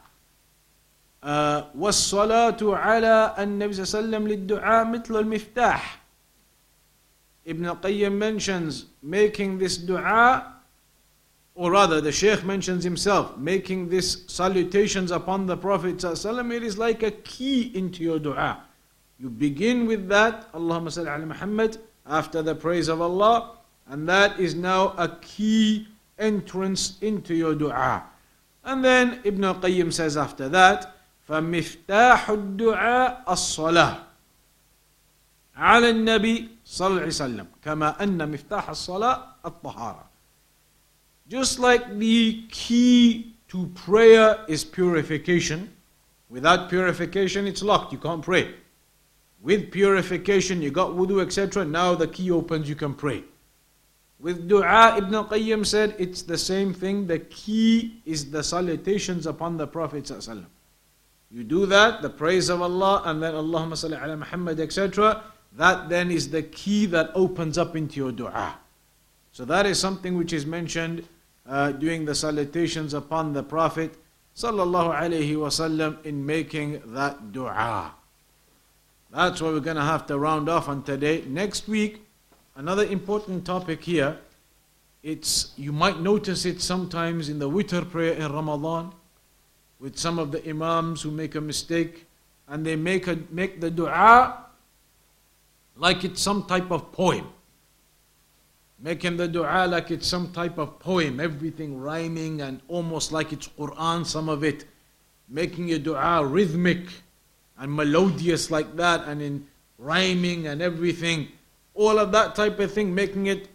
Uh, 1.22 1.62
والصلاة 1.76 2.58
على 2.60 3.34
النبي 3.38 3.72
صلى 3.72 3.82
الله 3.82 3.88
عليه 3.88 3.98
وسلم 3.98 4.28
للدعاء 4.28 4.84
مثل 4.92 5.16
المفتاح. 5.16 5.80
Ibn 7.46 7.64
al-Qayyim 7.66 8.12
mentions 8.12 8.86
making 9.02 9.58
this 9.58 9.78
dua, 9.78 10.56
or 11.54 11.70
rather 11.70 12.00
the 12.00 12.12
Shaykh 12.12 12.44
mentions 12.44 12.84
himself, 12.84 13.36
making 13.38 13.88
this 13.88 14.24
salutations 14.26 15.10
upon 15.10 15.46
the 15.46 15.56
Prophet 15.56 15.96
ﷺ, 15.96 16.54
it 16.54 16.62
is 16.62 16.76
like 16.76 17.02
a 17.02 17.10
key 17.10 17.72
into 17.74 18.02
your 18.02 18.18
dua. 18.18 18.62
You 19.18 19.30
begin 19.30 19.86
with 19.86 20.08
that, 20.08 20.52
Allahumma 20.52 20.88
salli 20.88 21.14
ala 21.14 21.24
Muhammad, 21.24 21.78
after 22.06 22.42
the 22.42 22.54
praise 22.54 22.88
of 22.88 23.00
Allah, 23.00 23.56
and 23.88 24.06
that 24.08 24.38
is 24.38 24.54
now 24.54 24.94
a 24.98 25.08
key 25.22 25.88
entrance 26.18 26.98
into 27.00 27.34
your 27.34 27.54
dua. 27.54 28.04
And 28.64 28.84
then 28.84 29.20
Ibn 29.24 29.44
al-Qayyim 29.44 29.92
says 29.92 30.16
after 30.16 30.48
that, 30.50 30.92
فمفتاح 31.28 32.30
الدعاء 32.30 33.24
الصلاة 33.28 33.96
على 35.56 35.90
النبي 35.90 36.48
صلى 36.64 36.86
الله 36.86 37.00
عليه 37.00 37.06
وسلم 37.06 37.46
كما 37.64 38.02
أن 38.02 38.30
مفتاح 38.30 38.70
الصلاة 38.70 39.26
الطهارة 39.46 40.04
just 41.31 41.59
like 41.59 41.97
the 41.97 42.43
key 42.51 43.35
to 43.47 43.67
prayer 43.67 44.43
is 44.49 44.65
purification, 44.65 45.71
without 46.27 46.69
purification 46.69 47.47
it's 47.47 47.63
locked, 47.63 47.93
you 47.93 47.99
can't 47.99 48.21
pray. 48.21 48.53
With 49.41 49.71
purification, 49.71 50.61
you 50.61 50.71
got 50.71 50.89
wudu, 50.89 51.23
etc. 51.23 51.63
Now 51.63 51.95
the 51.95 52.09
key 52.09 52.31
opens, 52.31 52.67
you 52.67 52.75
can 52.75 52.93
pray. 52.93 53.23
With 54.19 54.49
dua, 54.49 54.97
Ibn 54.97 55.13
Qayyim 55.31 55.65
said 55.65 55.95
it's 55.97 56.21
the 56.21 56.37
same 56.37 56.73
thing. 56.73 57.07
The 57.07 57.19
key 57.19 58.01
is 58.05 58.29
the 58.29 58.43
salutations 58.43 59.25
upon 59.25 59.55
the 59.55 59.67
Prophet. 59.67 60.11
You 61.31 61.45
do 61.45 61.65
that, 61.65 62.01
the 62.01 62.09
praise 62.09 62.49
of 62.49 62.61
Allah, 62.61 63.03
and 63.05 63.23
then 63.23 63.35
Allahumma 63.35 63.79
salli 63.79 63.97
ala 64.03 64.17
Muhammad, 64.17 64.59
etc. 64.59 65.23
That 65.53 65.87
then 65.87 66.11
is 66.11 66.29
the 66.29 66.43
key 66.43 66.87
that 66.87 67.09
opens 67.15 67.57
up 67.57 67.77
into 67.77 68.01
your 68.01 68.11
dua. 68.11 68.57
So 69.31 69.45
that 69.45 69.65
is 69.65 69.79
something 69.79 70.17
which 70.17 70.33
is 70.33 70.45
mentioned 70.45 71.07
uh, 71.51 71.73
doing 71.73 72.05
the 72.05 72.15
salutations 72.15 72.93
upon 72.93 73.33
the 73.33 73.43
Prophet 73.43 73.93
sallallahu 74.35 74.95
alaihi 74.95 75.35
wasallam 75.35 76.03
in 76.05 76.25
making 76.25 76.81
that 76.85 77.33
dua. 77.33 77.91
That's 79.11 79.41
what 79.41 79.51
we're 79.51 79.59
going 79.59 79.75
to 79.75 79.83
have 79.83 80.07
to 80.07 80.17
round 80.17 80.47
off 80.47 80.69
on 80.69 80.83
today. 80.83 81.25
Next 81.27 81.67
week, 81.67 82.07
another 82.55 82.85
important 82.85 83.45
topic 83.45 83.83
here. 83.83 84.17
It's 85.03 85.51
you 85.57 85.73
might 85.73 85.99
notice 85.99 86.45
it 86.45 86.61
sometimes 86.61 87.27
in 87.27 87.39
the 87.39 87.49
witr 87.49 87.89
prayer 87.89 88.13
in 88.13 88.31
Ramadan 88.31 88.93
with 89.79 89.97
some 89.97 90.19
of 90.19 90.31
the 90.31 90.47
imams 90.47 91.01
who 91.01 91.11
make 91.11 91.35
a 91.35 91.41
mistake 91.41 92.05
and 92.47 92.65
they 92.65 92.77
make 92.77 93.07
a, 93.07 93.19
make 93.29 93.59
the 93.59 93.69
dua 93.69 94.45
like 95.75 96.05
it's 96.05 96.21
some 96.21 96.45
type 96.45 96.71
of 96.71 96.93
poem. 96.93 97.27
Making 98.83 99.17
the 99.17 99.27
dua 99.27 99.67
like 99.67 99.91
it's 99.91 100.07
some 100.07 100.31
type 100.31 100.57
of 100.57 100.79
poem, 100.79 101.19
everything 101.19 101.79
rhyming 101.79 102.41
and 102.41 102.61
almost 102.67 103.11
like 103.11 103.31
it's 103.31 103.47
Quran, 103.47 104.05
some 104.05 104.27
of 104.27 104.43
it. 104.43 104.65
Making 105.29 105.67
your 105.67 105.79
dua 105.79 106.25
rhythmic 106.25 106.87
and 107.59 107.71
melodious 107.71 108.49
like 108.49 108.75
that 108.77 109.07
and 109.07 109.21
in 109.21 109.47
rhyming 109.77 110.47
and 110.47 110.61
everything. 110.61 111.27
All 111.75 111.99
of 111.99 112.11
that 112.11 112.33
type 112.35 112.59
of 112.59 112.73
thing, 112.73 112.93
making 112.93 113.27
it 113.27 113.49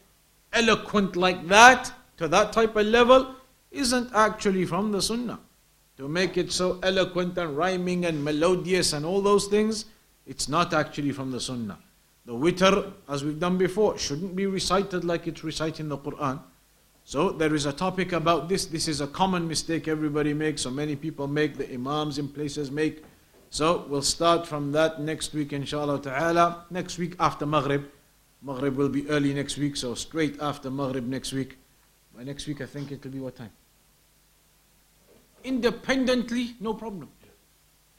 eloquent 0.52 1.16
like 1.16 1.46
that 1.48 1.92
to 2.18 2.28
that 2.28 2.52
type 2.52 2.76
of 2.76 2.86
level 2.86 3.34
isn't 3.70 4.10
actually 4.14 4.64
from 4.64 4.92
the 4.92 5.02
Sunnah. 5.02 5.40
To 5.98 6.08
make 6.08 6.36
it 6.36 6.52
so 6.52 6.78
eloquent 6.82 7.36
and 7.36 7.56
rhyming 7.56 8.04
and 8.04 8.22
melodious 8.22 8.92
and 8.92 9.04
all 9.04 9.20
those 9.20 9.46
things, 9.46 9.86
it's 10.26 10.48
not 10.48 10.72
actually 10.72 11.12
from 11.12 11.32
the 11.32 11.40
Sunnah. 11.40 11.78
The 12.26 12.32
witr, 12.32 12.92
as 13.08 13.24
we've 13.24 13.38
done 13.38 13.56
before, 13.56 13.96
shouldn't 13.96 14.34
be 14.34 14.46
recited 14.46 15.04
like 15.04 15.28
it's 15.28 15.44
reciting 15.44 15.88
the 15.88 15.96
Quran. 15.96 16.40
So 17.04 17.30
there 17.30 17.54
is 17.54 17.66
a 17.66 17.72
topic 17.72 18.12
about 18.12 18.48
this. 18.48 18.66
This 18.66 18.88
is 18.88 19.00
a 19.00 19.06
common 19.06 19.46
mistake 19.46 19.86
everybody 19.86 20.34
makes, 20.34 20.62
so 20.62 20.70
many 20.70 20.96
people 20.96 21.28
make, 21.28 21.56
the 21.56 21.72
Imams 21.72 22.18
in 22.18 22.26
places 22.26 22.68
make. 22.68 23.04
So 23.50 23.86
we'll 23.88 24.02
start 24.02 24.44
from 24.44 24.72
that 24.72 25.00
next 25.00 25.32
week, 25.34 25.52
inshallah 25.52 26.02
ta'ala. 26.02 26.66
Next 26.70 26.98
week 26.98 27.14
after 27.20 27.46
Maghrib. 27.46 27.84
Maghrib 28.42 28.74
will 28.74 28.88
be 28.88 29.08
early 29.08 29.32
next 29.32 29.56
week, 29.56 29.76
so 29.76 29.94
straight 29.94 30.36
after 30.40 30.68
Maghrib 30.68 31.06
next 31.06 31.32
week. 31.32 31.58
By 32.16 32.24
next 32.24 32.48
week, 32.48 32.60
I 32.60 32.66
think 32.66 32.90
it 32.90 33.04
will 33.04 33.12
be 33.12 33.20
what 33.20 33.36
time? 33.36 33.52
Independently, 35.44 36.56
no 36.58 36.74
problem. 36.74 37.08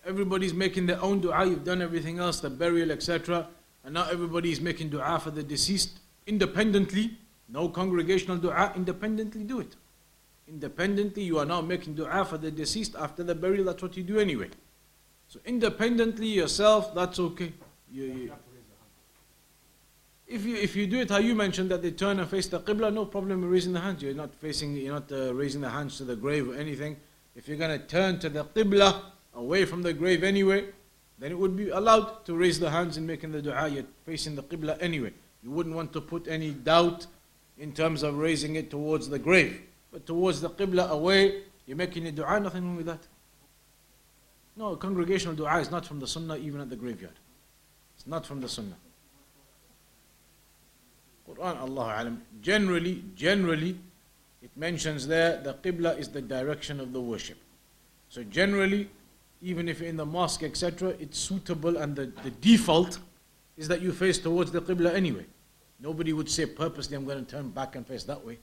Everybody's 0.05 0.53
making 0.53 0.85
their 0.85 1.01
own 1.01 1.21
dua, 1.21 1.45
you've 1.45 1.63
done 1.63 1.81
everything 1.81 2.19
else, 2.19 2.41
the 2.41 2.49
burial, 2.49 2.91
etc. 2.91 3.47
And 3.87 3.93
now 3.93 4.05
everybody 4.11 4.51
is 4.51 4.59
making 4.59 4.89
dua 4.89 5.17
for 5.17 5.31
the 5.31 5.41
deceased 5.41 5.99
independently. 6.25 7.17
No 7.47 7.69
congregational 7.69 8.35
dua, 8.35 8.73
independently 8.75 9.45
do 9.45 9.61
it. 9.61 9.77
Independently, 10.45 11.23
you 11.23 11.39
are 11.39 11.45
now 11.45 11.61
making 11.61 11.93
dua 11.95 12.25
for 12.25 12.37
the 12.37 12.51
deceased 12.51 12.97
after 12.99 13.23
the 13.23 13.33
burial, 13.33 13.63
that's 13.63 13.81
what 13.81 13.95
you 13.95 14.03
do 14.03 14.19
anyway. 14.19 14.49
So 15.29 15.39
independently 15.45 16.27
yourself, 16.27 16.93
that's 16.93 17.17
okay. 17.17 17.53
You, 17.89 18.03
you, 18.03 18.33
if 20.27 20.43
you 20.43 20.57
if 20.57 20.75
you 20.75 20.85
do 20.85 20.99
it 20.99 21.09
how 21.09 21.19
you 21.19 21.33
mentioned 21.33 21.71
that 21.71 21.81
they 21.81 21.91
turn 21.91 22.19
and 22.19 22.29
face 22.29 22.47
the 22.47 22.59
qibla, 22.59 22.93
no 22.93 23.05
problem 23.05 23.49
raising 23.49 23.71
the 23.71 23.79
hands. 23.79 24.03
You're 24.03 24.13
not 24.13 24.35
facing, 24.35 24.75
you're 24.75 24.95
not 24.95 25.09
uh, 25.09 25.33
raising 25.33 25.61
the 25.61 25.69
hands 25.69 25.95
to 25.99 26.03
the 26.03 26.17
grave 26.17 26.49
or 26.49 26.55
anything. 26.55 26.97
If 27.37 27.47
you're 27.47 27.55
going 27.55 27.79
to 27.79 27.87
turn 27.87 28.19
to 28.19 28.27
the 28.27 28.43
qibla 28.43 29.01
away 29.33 29.63
from 29.63 29.81
the 29.81 29.93
grave 29.93 30.25
anyway, 30.25 30.65
then 31.19 31.31
it 31.31 31.37
would 31.37 31.55
be 31.55 31.69
allowed 31.69 32.25
to 32.25 32.35
raise 32.35 32.59
the 32.59 32.69
hands 32.69 32.97
in 32.97 33.05
making 33.05 33.31
the 33.31 33.41
dua. 33.41 33.67
You're 33.67 33.85
facing 34.05 34.35
the 34.35 34.43
qibla 34.43 34.77
anyway. 34.81 35.13
You 35.43 35.51
wouldn't 35.51 35.75
want 35.75 35.93
to 35.93 36.01
put 36.01 36.27
any 36.27 36.51
doubt 36.51 37.07
in 37.57 37.71
terms 37.73 38.03
of 38.03 38.17
raising 38.17 38.55
it 38.55 38.69
towards 38.69 39.09
the 39.09 39.17
grave, 39.17 39.61
but 39.91 40.05
towards 40.05 40.41
the 40.41 40.49
qibla 40.49 40.89
away, 40.89 41.43
you're 41.65 41.77
making 41.77 42.05
a 42.07 42.11
dua. 42.11 42.39
Nothing 42.39 42.65
wrong 42.65 42.77
with 42.77 42.85
that. 42.85 43.07
No, 44.55 44.75
congregational 44.75 45.35
dua 45.35 45.59
is 45.59 45.71
not 45.71 45.85
from 45.85 45.99
the 45.99 46.07
sunnah 46.07 46.37
even 46.37 46.61
at 46.61 46.69
the 46.69 46.75
graveyard. 46.75 47.13
It's 47.95 48.07
not 48.07 48.25
from 48.25 48.41
the 48.41 48.49
sunnah. 48.49 48.77
Quran, 51.27 51.59
Allah 51.59 51.95
alam. 51.99 52.21
Generally, 52.41 53.03
generally, 53.15 53.77
it 54.41 54.51
mentions 54.55 55.07
there 55.07 55.41
the 55.41 55.53
qibla 55.55 55.97
is 55.97 56.09
the 56.09 56.21
direction 56.21 56.79
of 56.79 56.93
the 56.93 57.01
worship. 57.01 57.37
So 58.09 58.23
generally, 58.23 58.89
even 59.41 59.69
if 59.69 59.79
you're 59.79 59.89
in 59.89 59.97
the 59.97 60.05
mosque, 60.05 60.43
etc., 60.43 60.89
it's 60.99 61.17
suitable 61.17 61.77
and 61.77 61.95
the, 61.95 62.11
the 62.23 62.31
default 62.31 62.99
is 63.55 63.67
that 63.67 63.81
you 63.81 63.91
face 63.91 64.19
towards 64.19 64.51
the 64.51 64.61
qibla 64.61 64.93
anyway. 64.93 65.25
Nobody 65.79 66.13
would 66.13 66.29
say 66.29 66.45
purposely, 66.45 66.95
I'm 66.95 67.05
going 67.05 67.23
to 67.23 67.31
turn 67.31 67.49
back 67.49 67.75
and 67.75 67.85
face 67.85 68.03
that 68.05 68.23
way. 68.25 68.39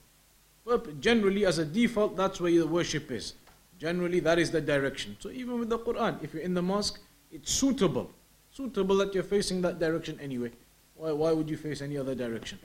But 0.65 1.01
generally, 1.01 1.45
as 1.47 1.59
a 1.59 1.65
default, 1.65 2.17
that's 2.17 2.41
where 2.41 2.53
the 2.53 2.67
worship 2.67 3.11
is. 3.11 3.35
Generally, 3.79 4.21
that 4.21 4.39
is 4.39 4.51
the 4.51 4.61
direction. 4.61 5.17
So 5.19 5.31
even 5.31 5.59
with 5.59 5.69
the 5.69 5.79
Quran, 5.79 6.23
if 6.23 6.33
you're 6.33 6.43
in 6.43 6.55
the 6.55 6.63
mosque, 6.63 7.01
it's 7.31 7.53
suitable. 7.53 8.11
Suitable 8.51 8.97
that 8.99 9.13
you're 9.15 9.25
facing 9.25 9.61
that 9.63 9.79
direction 9.79 10.19
anyway. 10.23 10.53
Why, 10.95 11.13
why 11.13 11.33
would 11.33 11.51
you 11.51 11.57
face 11.57 11.83
any 11.83 11.99
other 11.99 12.15
direction? 12.15 12.59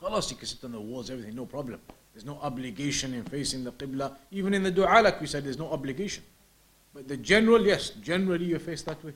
Khalas, 0.00 0.30
you 0.30 0.36
can 0.36 0.46
sit 0.46 0.62
on 0.64 0.72
the 0.72 0.80
walls, 0.80 1.10
everything, 1.10 1.34
no 1.34 1.46
problem. 1.46 1.80
There's 2.12 2.26
no 2.26 2.38
obligation 2.42 3.14
in 3.14 3.24
facing 3.24 3.64
the 3.64 3.72
Qibla. 3.72 4.14
Even 4.30 4.54
in 4.54 4.62
the 4.62 4.70
dua, 4.70 5.00
like 5.02 5.20
we 5.20 5.26
said, 5.26 5.44
there's 5.44 5.58
no 5.58 5.70
obligation. 5.70 6.22
But 6.94 7.08
the 7.08 7.16
general, 7.16 7.66
yes, 7.66 7.90
generally 7.90 8.44
you 8.46 8.58
face 8.60 8.82
that 8.82 9.02
way. 9.04 9.12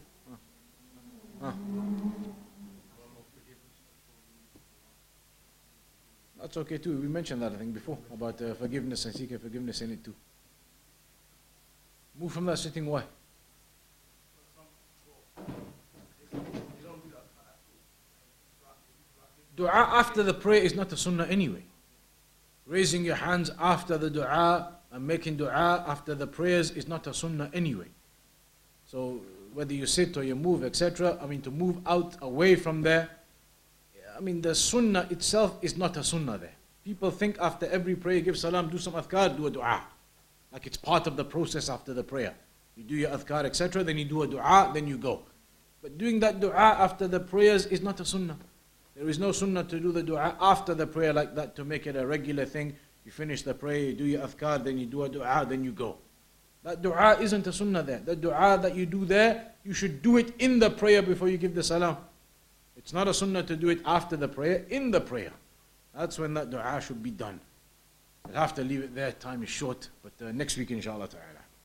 That's 6.41 6.57
okay 6.57 6.79
too. 6.79 6.97
We 6.99 7.09
mentioned 7.09 7.43
that 7.43 7.53
I 7.53 7.57
think 7.57 7.75
before 7.75 7.99
about 8.13 8.41
uh, 8.43 8.55
forgiveness 8.55 9.05
and 9.05 9.15
seeking 9.15 9.39
forgiveness 9.39 9.81
in 9.83 9.93
it 9.93 10.03
too. 10.05 10.15
Move 12.19 12.33
from 12.33 12.47
that 12.47 12.59
sitting. 12.59 12.87
Why? 12.87 13.05
Dua 19.57 19.71
after 19.71 20.23
the 20.23 20.35
prayer 20.35 20.63
is 20.63 20.75
not 20.75 20.93
a 20.93 20.97
sunnah 20.97 21.27
anyway. 21.27 21.65
Raising 22.67 23.05
your 23.05 23.17
hands 23.17 23.51
after 23.59 23.99
the 23.99 24.11
dua 24.11 24.78
and 24.93 25.07
making 25.07 25.37
dua 25.37 25.85
after 25.87 26.15
the 26.15 26.27
prayers 26.27 26.71
is 26.71 26.89
not 26.89 27.07
a 27.07 27.15
sunnah 27.15 27.51
anyway. 27.53 27.89
So 28.85 29.21
whether 29.53 29.75
you 29.75 29.87
sit 29.87 30.17
or 30.17 30.23
you 30.23 30.35
move, 30.35 30.65
etc., 30.65 31.19
I 31.23 31.27
mean 31.27 31.43
to 31.43 31.51
move 31.51 31.79
out 31.87 32.17
away 32.23 32.55
from 32.55 32.83
there, 32.83 33.11
I 34.17 34.21
mean 34.21 34.41
the 34.41 34.55
sunnah 34.55 35.07
itself 35.11 35.57
is 35.63 35.77
not 35.77 35.97
a 35.97 36.05
sunnah 36.05 36.39
there. 36.39 36.55
People 36.85 37.11
think 37.11 37.39
after 37.39 37.67
every 37.67 37.95
prayer, 37.95 38.21
give 38.21 38.39
salam, 38.39 38.71
do 38.71 38.79
some 38.79 38.95
adhkar, 38.95 39.37
do 39.37 39.47
a 39.47 39.51
dua. 39.51 39.83
Like 40.53 40.67
it's 40.67 40.77
part 40.77 41.07
of 41.07 41.17
the 41.17 41.25
process 41.25 41.69
after 41.69 41.93
the 41.93 42.03
prayer. 42.03 42.35
You 42.77 42.85
do 42.85 42.95
your 42.95 43.11
adhkar, 43.11 43.45
etc., 43.45 43.85
then 43.85 43.99
you 43.99 44.07
do 44.07 44.23
a 44.23 44.27
dua, 44.27 44.71
then 44.73 44.87
you 44.87 44.97
go. 44.97 45.23
But 45.83 45.99
doing 45.99 46.21
that 46.21 46.41
dua 46.41 46.55
after 46.55 47.07
the 47.07 47.21
prayers 47.21 47.67
is 47.67 47.83
not 47.83 48.01
a 48.01 48.05
sunnah. 48.05 48.39
There 48.97 49.09
is 49.09 49.19
no 49.19 49.31
sunnah 49.31 49.65
to 49.65 49.79
do 49.79 49.93
the 49.93 50.03
dua 50.03 50.37
after 50.41 50.75
the 50.75 50.87
prayer 50.87 51.13
like 51.13 51.35
that 51.37 51.55
to 51.57 51.65
make 51.65 51.87
it 51.87 51.95
a 51.95 52.05
regular 52.07 52.45
thing. 52.45 52.75
You 53.09 53.13
finish 53.13 53.41
the 53.41 53.55
prayer, 53.55 53.79
you 53.79 53.95
do 53.95 54.05
your 54.05 54.21
adhkar, 54.21 54.63
then 54.63 54.77
you 54.77 54.85
do 54.85 55.03
a 55.03 55.09
dua, 55.09 55.47
then 55.49 55.65
you 55.65 55.73
go. 55.73 55.97
That 56.63 56.83
dua 56.83 57.17
isn't 57.19 57.47
a 57.47 57.53
sunnah 57.55 57.83
there. 57.83 58.01
The 58.05 58.15
dua 58.15 58.59
that 58.61 58.75
you 58.77 58.85
do 58.85 59.07
there, 59.07 59.47
you 59.65 59.73
should 59.73 60.03
do 60.03 60.19
it 60.19 60.35
in 60.39 60.59
the 60.59 60.69
prayer 60.69 61.01
before 61.01 61.31
you 61.31 61.39
give 61.39 61.55
the 61.55 61.63
salam. 61.63 61.97
It's 62.77 62.93
not 62.93 63.09
a 63.09 63.15
sunnah 63.15 63.45
to 63.45 63.57
do 63.57 63.71
it 63.71 63.81
after 63.87 64.15
the 64.15 64.29
prayer, 64.29 64.67
in 64.69 64.91
the 64.91 65.01
prayer. 65.01 65.33
That's 65.95 66.19
when 66.19 66.35
that 66.35 66.51
dua 66.51 66.83
should 66.83 67.03
be 67.03 67.11
done. 67.11 67.41
We'll 68.27 68.37
have 68.37 68.55
to 68.57 68.63
leave 68.63 68.81
it 68.81 68.95
there, 68.95 69.13
time 69.13 69.43
is 69.43 69.49
short, 69.49 69.89
but 70.03 70.13
uh, 70.23 70.31
next 70.31 70.59
week 70.59 70.71
inshallah 70.71 71.09
ta'ala. 71.09 71.38